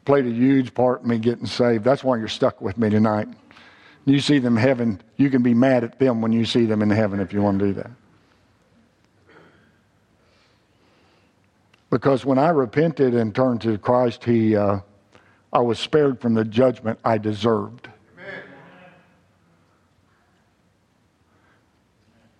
played 0.04 0.26
a 0.26 0.30
huge 0.30 0.74
part 0.74 1.02
in 1.02 1.08
me 1.08 1.18
getting 1.18 1.46
saved. 1.46 1.84
That's 1.84 2.02
why 2.02 2.16
you're 2.16 2.28
stuck 2.28 2.60
with 2.60 2.78
me 2.78 2.90
tonight. 2.90 3.28
You 4.06 4.20
see 4.20 4.38
them 4.38 4.56
in 4.56 4.62
heaven, 4.62 5.00
you 5.16 5.30
can 5.30 5.42
be 5.42 5.54
mad 5.54 5.84
at 5.84 5.98
them 5.98 6.22
when 6.22 6.32
you 6.32 6.44
see 6.44 6.64
them 6.64 6.82
in 6.82 6.90
heaven 6.90 7.20
if 7.20 7.32
you 7.32 7.42
want 7.42 7.58
to 7.58 7.66
do 7.66 7.72
that. 7.74 7.90
Because 11.90 12.24
when 12.24 12.38
I 12.38 12.50
repented 12.50 13.14
and 13.14 13.34
turned 13.34 13.60
to 13.62 13.76
Christ, 13.76 14.24
He, 14.24 14.56
uh, 14.56 14.78
I 15.52 15.58
was 15.58 15.78
spared 15.78 16.20
from 16.20 16.34
the 16.34 16.44
judgment 16.44 16.98
I 17.04 17.18
deserved. 17.18 17.88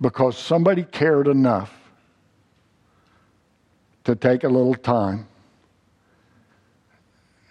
because 0.01 0.39
somebody 0.39 0.83
cared 0.85 1.29
enough 1.29 1.77
to 4.05 4.17
take 4.17 4.45
a 4.45 4.49
little 4.49 4.75
time 4.75 5.27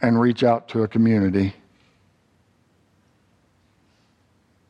and 0.01 0.19
reach 0.19 0.43
out 0.43 0.67
to 0.69 0.83
a 0.83 0.87
community, 0.87 1.53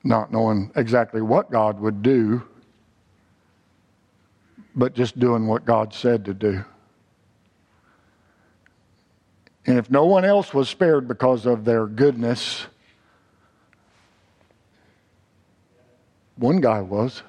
not 0.04 0.32
knowing 0.32 0.72
exactly 0.76 1.22
what 1.22 1.52
God 1.52 1.80
would 1.80 2.02
do, 2.02 2.42
but 4.76 4.94
just 4.94 5.20
doing 5.20 5.48
what 5.48 5.66
God 5.66 5.94
said 5.94 6.26
to 6.26 6.34
do. 6.34 6.64
And 9.66 9.78
if 9.78 9.92
no 9.92 10.06
one 10.06 10.26
else 10.26 10.54
was 10.54 10.70
spared 10.70 11.08
because 11.08 11.46
of 11.46 11.64
their 11.66 11.86
goodness, 11.86 12.66
one 16.38 16.62
guy 16.62 16.82
was. 16.82 17.22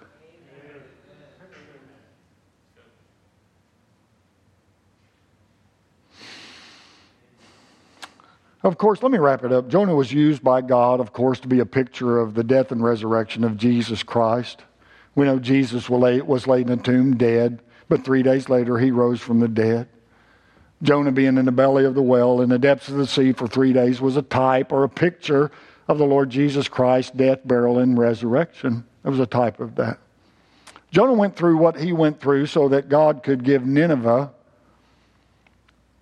Of 8.62 8.76
course, 8.76 9.02
let 9.02 9.10
me 9.10 9.18
wrap 9.18 9.42
it 9.42 9.52
up. 9.52 9.68
Jonah 9.68 9.94
was 9.94 10.12
used 10.12 10.44
by 10.44 10.60
God, 10.60 11.00
of 11.00 11.12
course, 11.12 11.40
to 11.40 11.48
be 11.48 11.60
a 11.60 11.66
picture 11.66 12.18
of 12.18 12.34
the 12.34 12.44
death 12.44 12.70
and 12.72 12.84
resurrection 12.84 13.42
of 13.42 13.56
Jesus 13.56 14.02
Christ. 14.02 14.62
We 15.14 15.24
know 15.24 15.38
Jesus 15.38 15.88
was 15.88 16.46
laid 16.46 16.66
in 16.66 16.78
a 16.78 16.82
tomb 16.82 17.16
dead, 17.16 17.62
but 17.88 18.04
three 18.04 18.22
days 18.22 18.48
later 18.48 18.78
he 18.78 18.90
rose 18.90 19.20
from 19.20 19.40
the 19.40 19.48
dead. 19.48 19.88
Jonah 20.82 21.12
being 21.12 21.38
in 21.38 21.44
the 21.44 21.52
belly 21.52 21.84
of 21.84 21.94
the 21.94 22.02
whale 22.02 22.40
in 22.40 22.48
the 22.48 22.58
depths 22.58 22.88
of 22.88 22.96
the 22.96 23.06
sea 23.06 23.32
for 23.32 23.46
three 23.46 23.72
days 23.72 24.00
was 24.00 24.16
a 24.16 24.22
type 24.22 24.72
or 24.72 24.84
a 24.84 24.88
picture 24.88 25.50
of 25.88 25.98
the 25.98 26.06
Lord 26.06 26.30
Jesus 26.30 26.68
Christ's 26.68 27.10
death, 27.12 27.40
burial, 27.44 27.78
and 27.78 27.98
resurrection. 27.98 28.84
It 29.04 29.08
was 29.08 29.20
a 29.20 29.26
type 29.26 29.60
of 29.60 29.74
that. 29.76 29.98
Jonah 30.90 31.14
went 31.14 31.36
through 31.36 31.56
what 31.56 31.78
he 31.78 31.92
went 31.92 32.20
through 32.20 32.46
so 32.46 32.68
that 32.68 32.88
God 32.88 33.22
could 33.22 33.44
give 33.44 33.64
Nineveh 33.64 34.30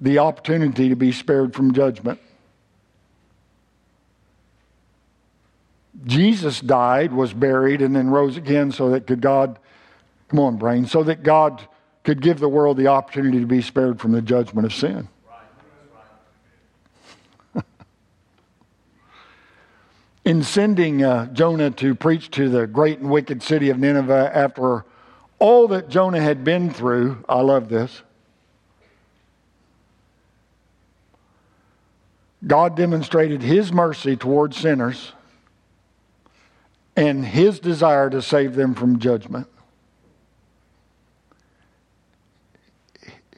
the 0.01 0.19
opportunity 0.19 0.89
to 0.89 0.97
be 0.97 1.13
spared 1.13 1.55
from 1.55 1.73
judgment. 1.73 2.21
Jesus 6.05 6.61
died, 6.61 7.13
was 7.13 7.33
buried, 7.33 7.83
and 7.83 7.95
then 7.97 8.11
rose 8.11 8.37
again 8.37 8.71
so 8.73 8.91
that 8.91 9.07
could 9.07 9.21
God, 9.21 9.59
come 10.29 10.41
on, 10.41 10.57
brain, 10.57 10.87
so 10.87 11.03
that 11.03 11.23
God 11.23 11.67
could 12.05 12.23
give 12.23 12.39
the 12.39 12.49
world 12.49 12.77
the 12.77 12.87
opportunity 12.87 13.41
to 13.41 13.47
be 13.47 13.63
spared 13.63 14.01
from 14.01 14.13
the 14.13 14.23
judgment 14.23 14.65
of 14.65 14.73
sin. 14.73 15.09
In 20.25 20.43
sending 20.43 21.03
uh, 21.03 21.27
Jonah 21.33 21.71
to 21.73 21.95
preach 21.95 22.31
to 22.33 22.49
the 22.49 22.67
great 22.67 23.01
and 23.01 23.11
wicked 23.11 23.43
city 23.43 23.71
of 23.71 23.79
Nineveh 23.79 24.31
after 24.33 24.85
all 25.39 25.69
that 25.69 25.89
Jonah 25.89 26.21
had 26.21 26.45
been 26.45 26.71
through, 26.71 27.25
I 27.29 27.41
love 27.41 27.69
this. 27.69 28.03
God 32.47 32.77
demonstrated 32.77 33.43
his 33.43 33.73
mercy 33.73 34.15
towards 34.17 34.57
sinners 34.57 35.13
and 36.99 37.25
his 37.25 37.61
desire 37.61 38.11
to 38.11 38.21
save 38.21 38.57
them 38.57 38.75
from 38.75 38.99
judgment. 38.99 39.47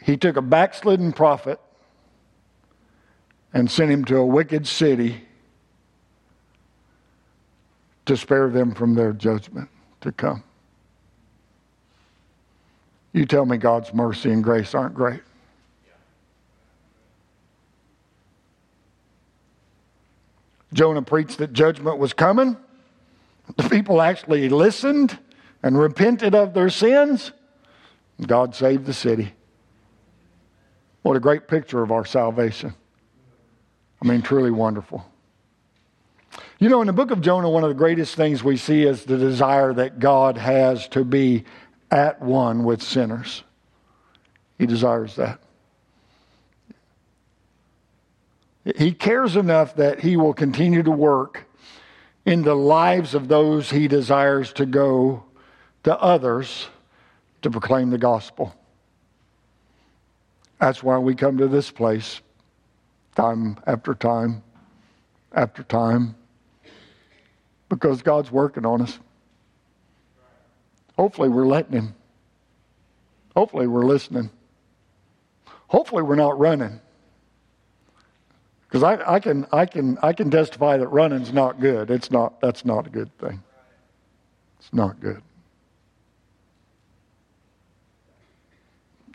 He 0.03 0.17
took 0.17 0.39
a 0.39 0.43
backslidden 0.43 1.13
prophet 1.13 1.61
and 3.53 3.71
sent 3.71 3.91
him 3.91 4.07
to 4.07 4.17
a 4.17 4.25
wicked 4.25 4.67
city 4.67 5.29
to 8.07 8.17
spare 8.17 8.49
them 8.49 8.73
from 8.75 8.95
their 8.95 9.13
judgment 9.13 9.69
to 10.01 10.11
come. 10.11 10.43
You 13.13 13.27
tell 13.27 13.45
me 13.45 13.59
God's 13.59 13.93
mercy 13.93 14.31
and 14.31 14.43
grace 14.43 14.75
aren't 14.75 14.95
great. 14.95 15.21
Jonah 20.73 21.03
preached 21.03 21.37
that 21.39 21.53
judgment 21.53 21.99
was 21.99 22.15
coming. 22.15 22.57
The 23.57 23.69
people 23.69 24.01
actually 24.01 24.49
listened 24.49 25.19
and 25.63 25.79
repented 25.79 26.35
of 26.35 26.55
their 26.55 26.71
sins. 26.71 27.33
God 28.27 28.55
saved 28.55 28.87
the 28.87 28.93
city. 28.93 29.33
What 31.03 31.17
a 31.17 31.21
great 31.21 31.49
picture 31.49 31.83
of 31.83 31.91
our 31.91 32.05
salvation. 32.05 32.75
I 34.03 34.07
mean, 34.07 34.23
truly 34.23 34.51
wonderful. 34.51 35.05
You 36.59 36.69
know, 36.69 36.81
in 36.81 36.87
the 36.87 36.93
book 36.93 37.11
of 37.11 37.21
Jonah, 37.21 37.51
one 37.51 37.65
of 37.65 37.71
the 37.71 37.75
greatest 37.75 38.15
things 38.15 38.45
we 38.45 38.57
see 38.57 38.83
is 38.85 39.05
the 39.05 39.17
desire 39.17 39.73
that 39.75 39.99
God 39.99 40.37
has 40.37 40.87
to 40.89 41.05
be 41.05 41.45
at 41.91 42.21
one 42.21 42.65
with 42.65 42.83
sinners. 42.83 43.43
He 44.59 44.67
desires 44.67 45.17
that. 45.17 45.41
He 48.77 48.93
cares 48.93 49.37
enough 49.37 49.77
that 49.77 50.01
he 50.01 50.19
will 50.19 50.35
continue 50.35 50.83
to 50.83 50.91
work 50.91 51.47
in 52.25 52.43
the 52.43 52.55
lives 52.55 53.15
of 53.15 53.29
those 53.29 53.71
he 53.71 53.89
desires 53.89 54.53
to 54.55 54.67
go 54.67 55.25
to 55.85 55.99
others 56.01 56.69
to 57.43 57.51
proclaim 57.51 57.91
the 57.91 57.99
gospel. 57.99 58.55
That's 60.61 60.83
why 60.83 60.99
we 60.99 61.15
come 61.15 61.39
to 61.39 61.49
this 61.49 61.71
place 61.71 62.21
time 63.17 63.59
after 63.67 63.95
time 63.95 64.43
after 65.33 65.63
time 65.63 66.15
because 67.69 68.03
God's 68.03 68.31
working 68.31 68.67
on 68.67 68.83
us. 68.83 68.99
Hopefully, 70.97 71.31
we're 71.31 71.47
letting 71.47 71.73
Him. 71.73 71.95
Hopefully, 73.35 73.67
we're 73.67 73.87
listening. 73.87 74.29
Hopefully, 75.69 76.03
we're 76.03 76.17
not 76.17 76.39
running. 76.39 76.81
Because 78.71 78.85
I, 78.85 79.15
I, 79.15 79.19
can, 79.19 79.49
I, 79.53 79.67
can, 79.67 79.99
I 80.01 80.13
can 80.13 80.31
testify 80.31 80.77
that 80.77 80.87
running's 80.89 81.33
not 81.33 81.59
good. 81.59 81.91
It's 81.91 82.13
not, 82.13 82.41
that's 82.41 82.65
not 82.65 82.87
a 82.87 82.91
good 82.91 83.11
thing. 83.19 83.43
It's 84.61 84.73
not 84.73 85.01
good. 85.01 85.21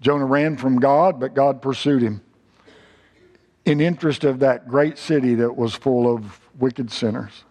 Jonah 0.01 0.25
ran 0.25 0.57
from 0.57 0.79
God, 0.79 1.21
but 1.21 1.33
God 1.33 1.61
pursued 1.61 2.01
him 2.01 2.21
in 3.63 3.79
interest 3.79 4.25
of 4.25 4.39
that 4.39 4.67
great 4.67 4.97
city 4.97 5.35
that 5.35 5.55
was 5.55 5.73
full 5.73 6.13
of 6.13 6.41
wicked 6.59 6.91
sinners. 6.91 7.45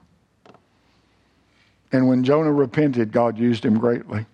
And 1.91 2.07
when 2.07 2.23
Jonah 2.23 2.53
repented, 2.53 3.13
God 3.13 3.39
used 3.39 3.65
him 3.65 3.79
greatly. 3.79 4.27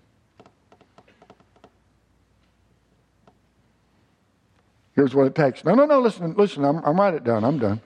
Here's 5.01 5.15
what 5.15 5.27
it 5.27 5.35
takes. 5.35 5.65
No, 5.65 5.75
no, 5.75 5.87
no, 5.87 5.99
listen, 5.99 6.35
listen, 6.37 6.63
I'm, 6.63 6.85
I'm 6.85 7.01
right 7.01 7.15
it 7.15 7.25
done. 7.25 7.43
I'm 7.43 7.59
done. 7.59 7.81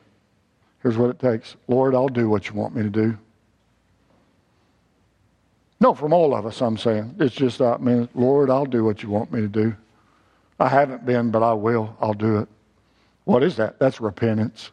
Here's 0.83 0.99
what 0.99 1.11
it 1.11 1.21
takes. 1.21 1.55
Lord, 1.69 1.95
I'll 1.95 2.09
do 2.09 2.29
what 2.29 2.49
you 2.49 2.57
want 2.57 2.75
me 2.75 2.83
to 2.83 2.91
do. 2.91 3.17
No, 5.79 5.95
from 5.95 6.13
all 6.13 6.35
of 6.35 6.45
us, 6.45 6.61
I'm 6.61 6.77
saying. 6.77 7.15
It's 7.21 7.37
just, 7.37 7.61
I 7.61 7.77
mean, 7.77 8.09
Lord, 8.17 8.51
I'll 8.51 8.67
do 8.67 8.83
what 8.83 9.05
you 9.05 9.11
want 9.11 9.31
me 9.31 9.41
to 9.43 9.47
do. 9.47 9.77
I 10.59 10.69
haven't 10.69 11.07
been, 11.07 11.31
but 11.31 11.45
I 11.45 11.53
will. 11.53 11.97
I'll 12.01 12.15
do 12.15 12.39
it. 12.39 12.49
What 13.27 13.45
is 13.45 13.55
that? 13.59 13.79
That's 13.79 14.01
repentance. 14.01 14.73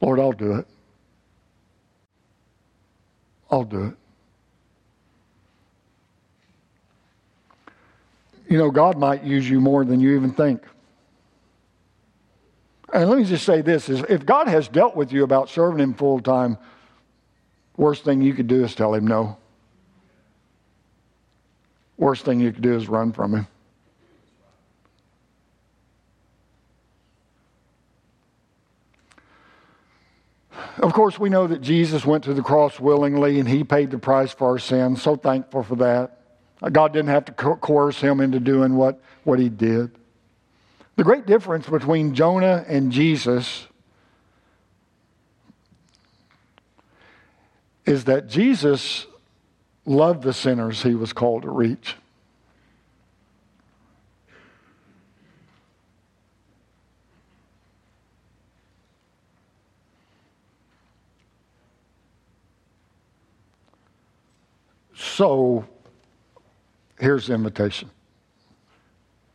Lord, 0.00 0.20
I'll 0.20 0.30
do 0.30 0.58
it. 0.58 0.66
I'll 3.50 3.64
do 3.64 3.86
it. 3.86 3.97
You 8.48 8.56
know, 8.56 8.70
God 8.70 8.98
might 8.98 9.24
use 9.24 9.48
you 9.48 9.60
more 9.60 9.84
than 9.84 10.00
you 10.00 10.16
even 10.16 10.32
think. 10.32 10.62
And 12.92 13.08
let 13.08 13.18
me 13.18 13.24
just 13.24 13.44
say 13.44 13.60
this 13.60 13.88
is 13.90 14.00
if 14.08 14.24
God 14.24 14.48
has 14.48 14.66
dealt 14.68 14.96
with 14.96 15.12
you 15.12 15.22
about 15.22 15.50
serving 15.50 15.80
him 15.80 15.92
full 15.92 16.20
time, 16.20 16.56
worst 17.76 18.04
thing 18.04 18.22
you 18.22 18.32
could 18.32 18.46
do 18.46 18.64
is 18.64 18.74
tell 18.74 18.94
him 18.94 19.06
no. 19.06 19.36
Worst 21.98 22.24
thing 22.24 22.40
you 22.40 22.52
could 22.52 22.62
do 22.62 22.74
is 22.74 22.88
run 22.88 23.12
from 23.12 23.34
him. 23.34 23.46
Of 30.78 30.92
course, 30.92 31.18
we 31.18 31.28
know 31.28 31.46
that 31.48 31.60
Jesus 31.60 32.06
went 32.06 32.24
to 32.24 32.34
the 32.34 32.42
cross 32.42 32.78
willingly 32.78 33.40
and 33.40 33.48
he 33.48 33.64
paid 33.64 33.90
the 33.90 33.98
price 33.98 34.32
for 34.32 34.48
our 34.48 34.58
sins. 34.58 35.02
So 35.02 35.16
thankful 35.16 35.64
for 35.64 35.76
that. 35.76 36.17
God 36.60 36.92
didn't 36.92 37.10
have 37.10 37.24
to 37.26 37.32
coerce 37.32 38.00
him 38.00 38.20
into 38.20 38.40
doing 38.40 38.76
what, 38.76 39.00
what 39.24 39.38
he 39.38 39.48
did. 39.48 39.92
The 40.96 41.04
great 41.04 41.26
difference 41.26 41.68
between 41.68 42.14
Jonah 42.14 42.64
and 42.66 42.90
Jesus 42.90 43.66
is 47.86 48.04
that 48.04 48.28
Jesus 48.28 49.06
loved 49.86 50.22
the 50.22 50.32
sinners 50.32 50.82
he 50.82 50.94
was 50.94 51.12
called 51.12 51.42
to 51.42 51.50
reach. 51.50 51.94
So, 64.94 65.64
Here's 66.98 67.28
the 67.28 67.34
invitation. 67.34 67.90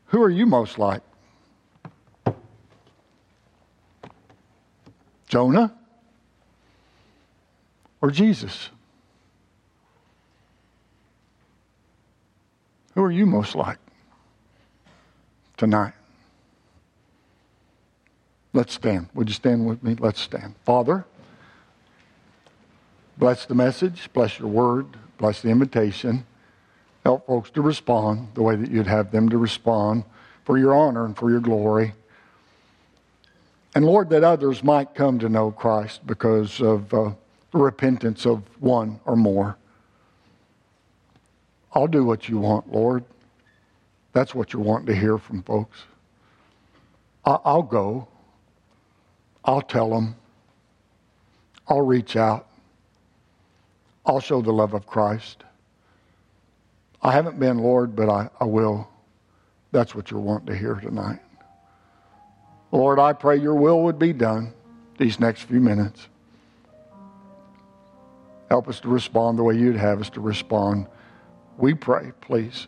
Who 0.08 0.22
are 0.22 0.30
you 0.30 0.46
most 0.46 0.78
like? 0.78 1.02
Jonah 5.28 5.74
or 8.02 8.12
Jesus? 8.12 8.70
Who 12.94 13.02
are 13.02 13.12
you 13.12 13.26
most 13.26 13.56
like 13.56 13.80
tonight? 15.58 15.94
Let's 18.54 18.76
stand. 18.76 19.08
Would 19.16 19.30
you 19.30 19.34
stand 19.34 19.66
with 19.66 19.82
me? 19.82 19.96
Let's 19.98 20.22
stand. 20.22 20.54
Father, 20.64 21.06
bless 23.18 23.48
the 23.48 23.56
message, 23.56 24.10
bless 24.14 24.38
your 24.38 24.50
word, 24.50 24.86
bless 25.18 25.42
the 25.42 25.50
invitation. 25.50 26.28
Help 27.04 27.28
folks 27.28 27.50
to 27.52 27.62
respond 27.62 28.30
the 28.34 28.42
way 28.42 28.56
that 28.56 28.72
you'd 28.72 28.88
have 28.88 29.12
them 29.12 29.30
to 29.30 29.38
respond 29.38 30.04
for 30.46 30.58
your 30.58 30.74
honor 30.74 31.06
and 31.06 31.18
for 31.18 31.30
your 31.30 31.40
glory. 31.40 31.94
And 33.76 33.86
Lord, 33.86 34.10
that 34.12 34.24
others 34.24 34.64
might 34.64 34.94
come 34.94 35.20
to 35.20 35.30
know 35.30 35.52
Christ 35.52 36.06
because 36.06 36.62
of 36.62 36.94
uh, 36.94 37.12
the 37.52 37.58
repentance 37.58 38.26
of 38.26 38.44
one 38.62 39.00
or 39.06 39.16
more. 39.16 39.58
I'll 41.74 41.88
do 41.88 42.04
what 42.04 42.30
you 42.30 42.38
want, 42.38 42.72
Lord. 42.72 43.04
That's 44.14 44.36
what 44.36 44.54
you're 44.54 44.62
wanting 44.62 44.88
to 44.88 44.96
hear 44.96 45.18
from 45.18 45.42
folks. 45.42 45.84
I'll 47.26 47.64
go. 47.64 48.08
I'll 49.44 49.62
tell 49.62 49.90
them. 49.90 50.16
I'll 51.68 51.82
reach 51.82 52.16
out. 52.16 52.48
I'll 54.06 54.20
show 54.20 54.42
the 54.42 54.52
love 54.52 54.74
of 54.74 54.86
Christ. 54.86 55.44
I 57.04 57.12
haven't 57.12 57.38
been, 57.38 57.60
Lord, 57.60 57.96
but 57.96 58.10
I, 58.10 58.30
I 58.40 58.46
will. 58.46 58.88
That's 59.74 59.94
what 59.94 60.10
you're 60.10 60.22
wanting 60.22 60.48
to 60.48 60.56
hear 60.56 60.76
tonight. 60.76 61.20
Lord, 62.72 62.98
I 62.98 63.12
pray 63.14 63.38
your 63.38 63.56
will 63.56 63.84
would 63.84 64.00
be 64.00 64.14
done 64.14 64.54
these 64.98 65.20
next 65.20 65.42
few 65.42 65.60
minutes. 65.60 66.08
Help 68.50 68.70
us 68.70 68.80
to 68.80 68.88
respond 68.88 69.38
the 69.38 69.44
way 69.44 69.58
you'd 69.58 69.76
have 69.76 70.00
us 70.00 70.10
to 70.12 70.22
respond. 70.22 70.88
We 71.58 71.74
pray, 71.74 72.12
please. 72.22 72.68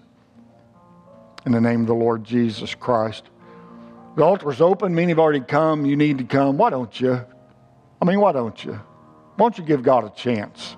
In 1.45 1.51
the 1.51 1.61
name 1.61 1.81
of 1.81 1.87
the 1.87 1.95
Lord 1.95 2.23
Jesus 2.23 2.75
Christ. 2.75 3.23
The 4.17 4.23
altar 4.23 4.51
is 4.51 4.61
open. 4.61 4.95
Many 4.95 5.09
have 5.09 5.19
already 5.19 5.41
come. 5.41 5.85
You 5.85 5.95
need 5.95 6.17
to 6.17 6.23
come. 6.23 6.57
Why 6.57 6.69
don't 6.69 6.99
you? 6.99 7.23
I 8.01 8.05
mean, 8.05 8.19
why 8.19 8.31
don't 8.31 8.63
you? 8.63 8.73
Why 8.73 9.37
don't 9.37 9.57
you 9.57 9.63
give 9.63 9.83
God 9.83 10.05
a 10.05 10.09
chance? 10.09 10.75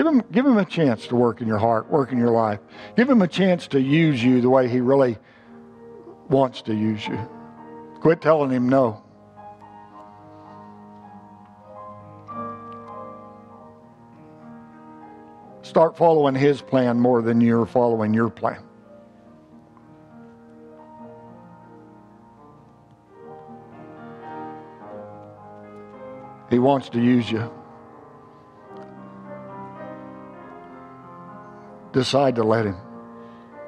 Give 0.00 0.06
him, 0.06 0.22
give 0.32 0.46
him 0.46 0.56
a 0.56 0.64
chance 0.64 1.06
to 1.08 1.14
work 1.14 1.42
in 1.42 1.46
your 1.46 1.58
heart, 1.58 1.90
work 1.90 2.10
in 2.10 2.16
your 2.16 2.30
life. 2.30 2.58
Give 2.96 3.06
him 3.06 3.20
a 3.20 3.28
chance 3.28 3.66
to 3.66 3.78
use 3.78 4.24
you 4.24 4.40
the 4.40 4.48
way 4.48 4.66
he 4.66 4.80
really 4.80 5.18
wants 6.30 6.62
to 6.62 6.74
use 6.74 7.06
you. 7.06 7.18
Quit 8.00 8.22
telling 8.22 8.50
him 8.50 8.66
no. 8.66 9.02
Start 15.60 15.98
following 15.98 16.34
his 16.34 16.62
plan 16.62 16.98
more 16.98 17.20
than 17.20 17.42
you're 17.42 17.66
following 17.66 18.14
your 18.14 18.30
plan. 18.30 18.62
He 26.48 26.58
wants 26.58 26.88
to 26.88 27.02
use 27.02 27.30
you. 27.30 27.52
Decide 31.92 32.36
to 32.36 32.44
let 32.44 32.66
him. 32.66 32.89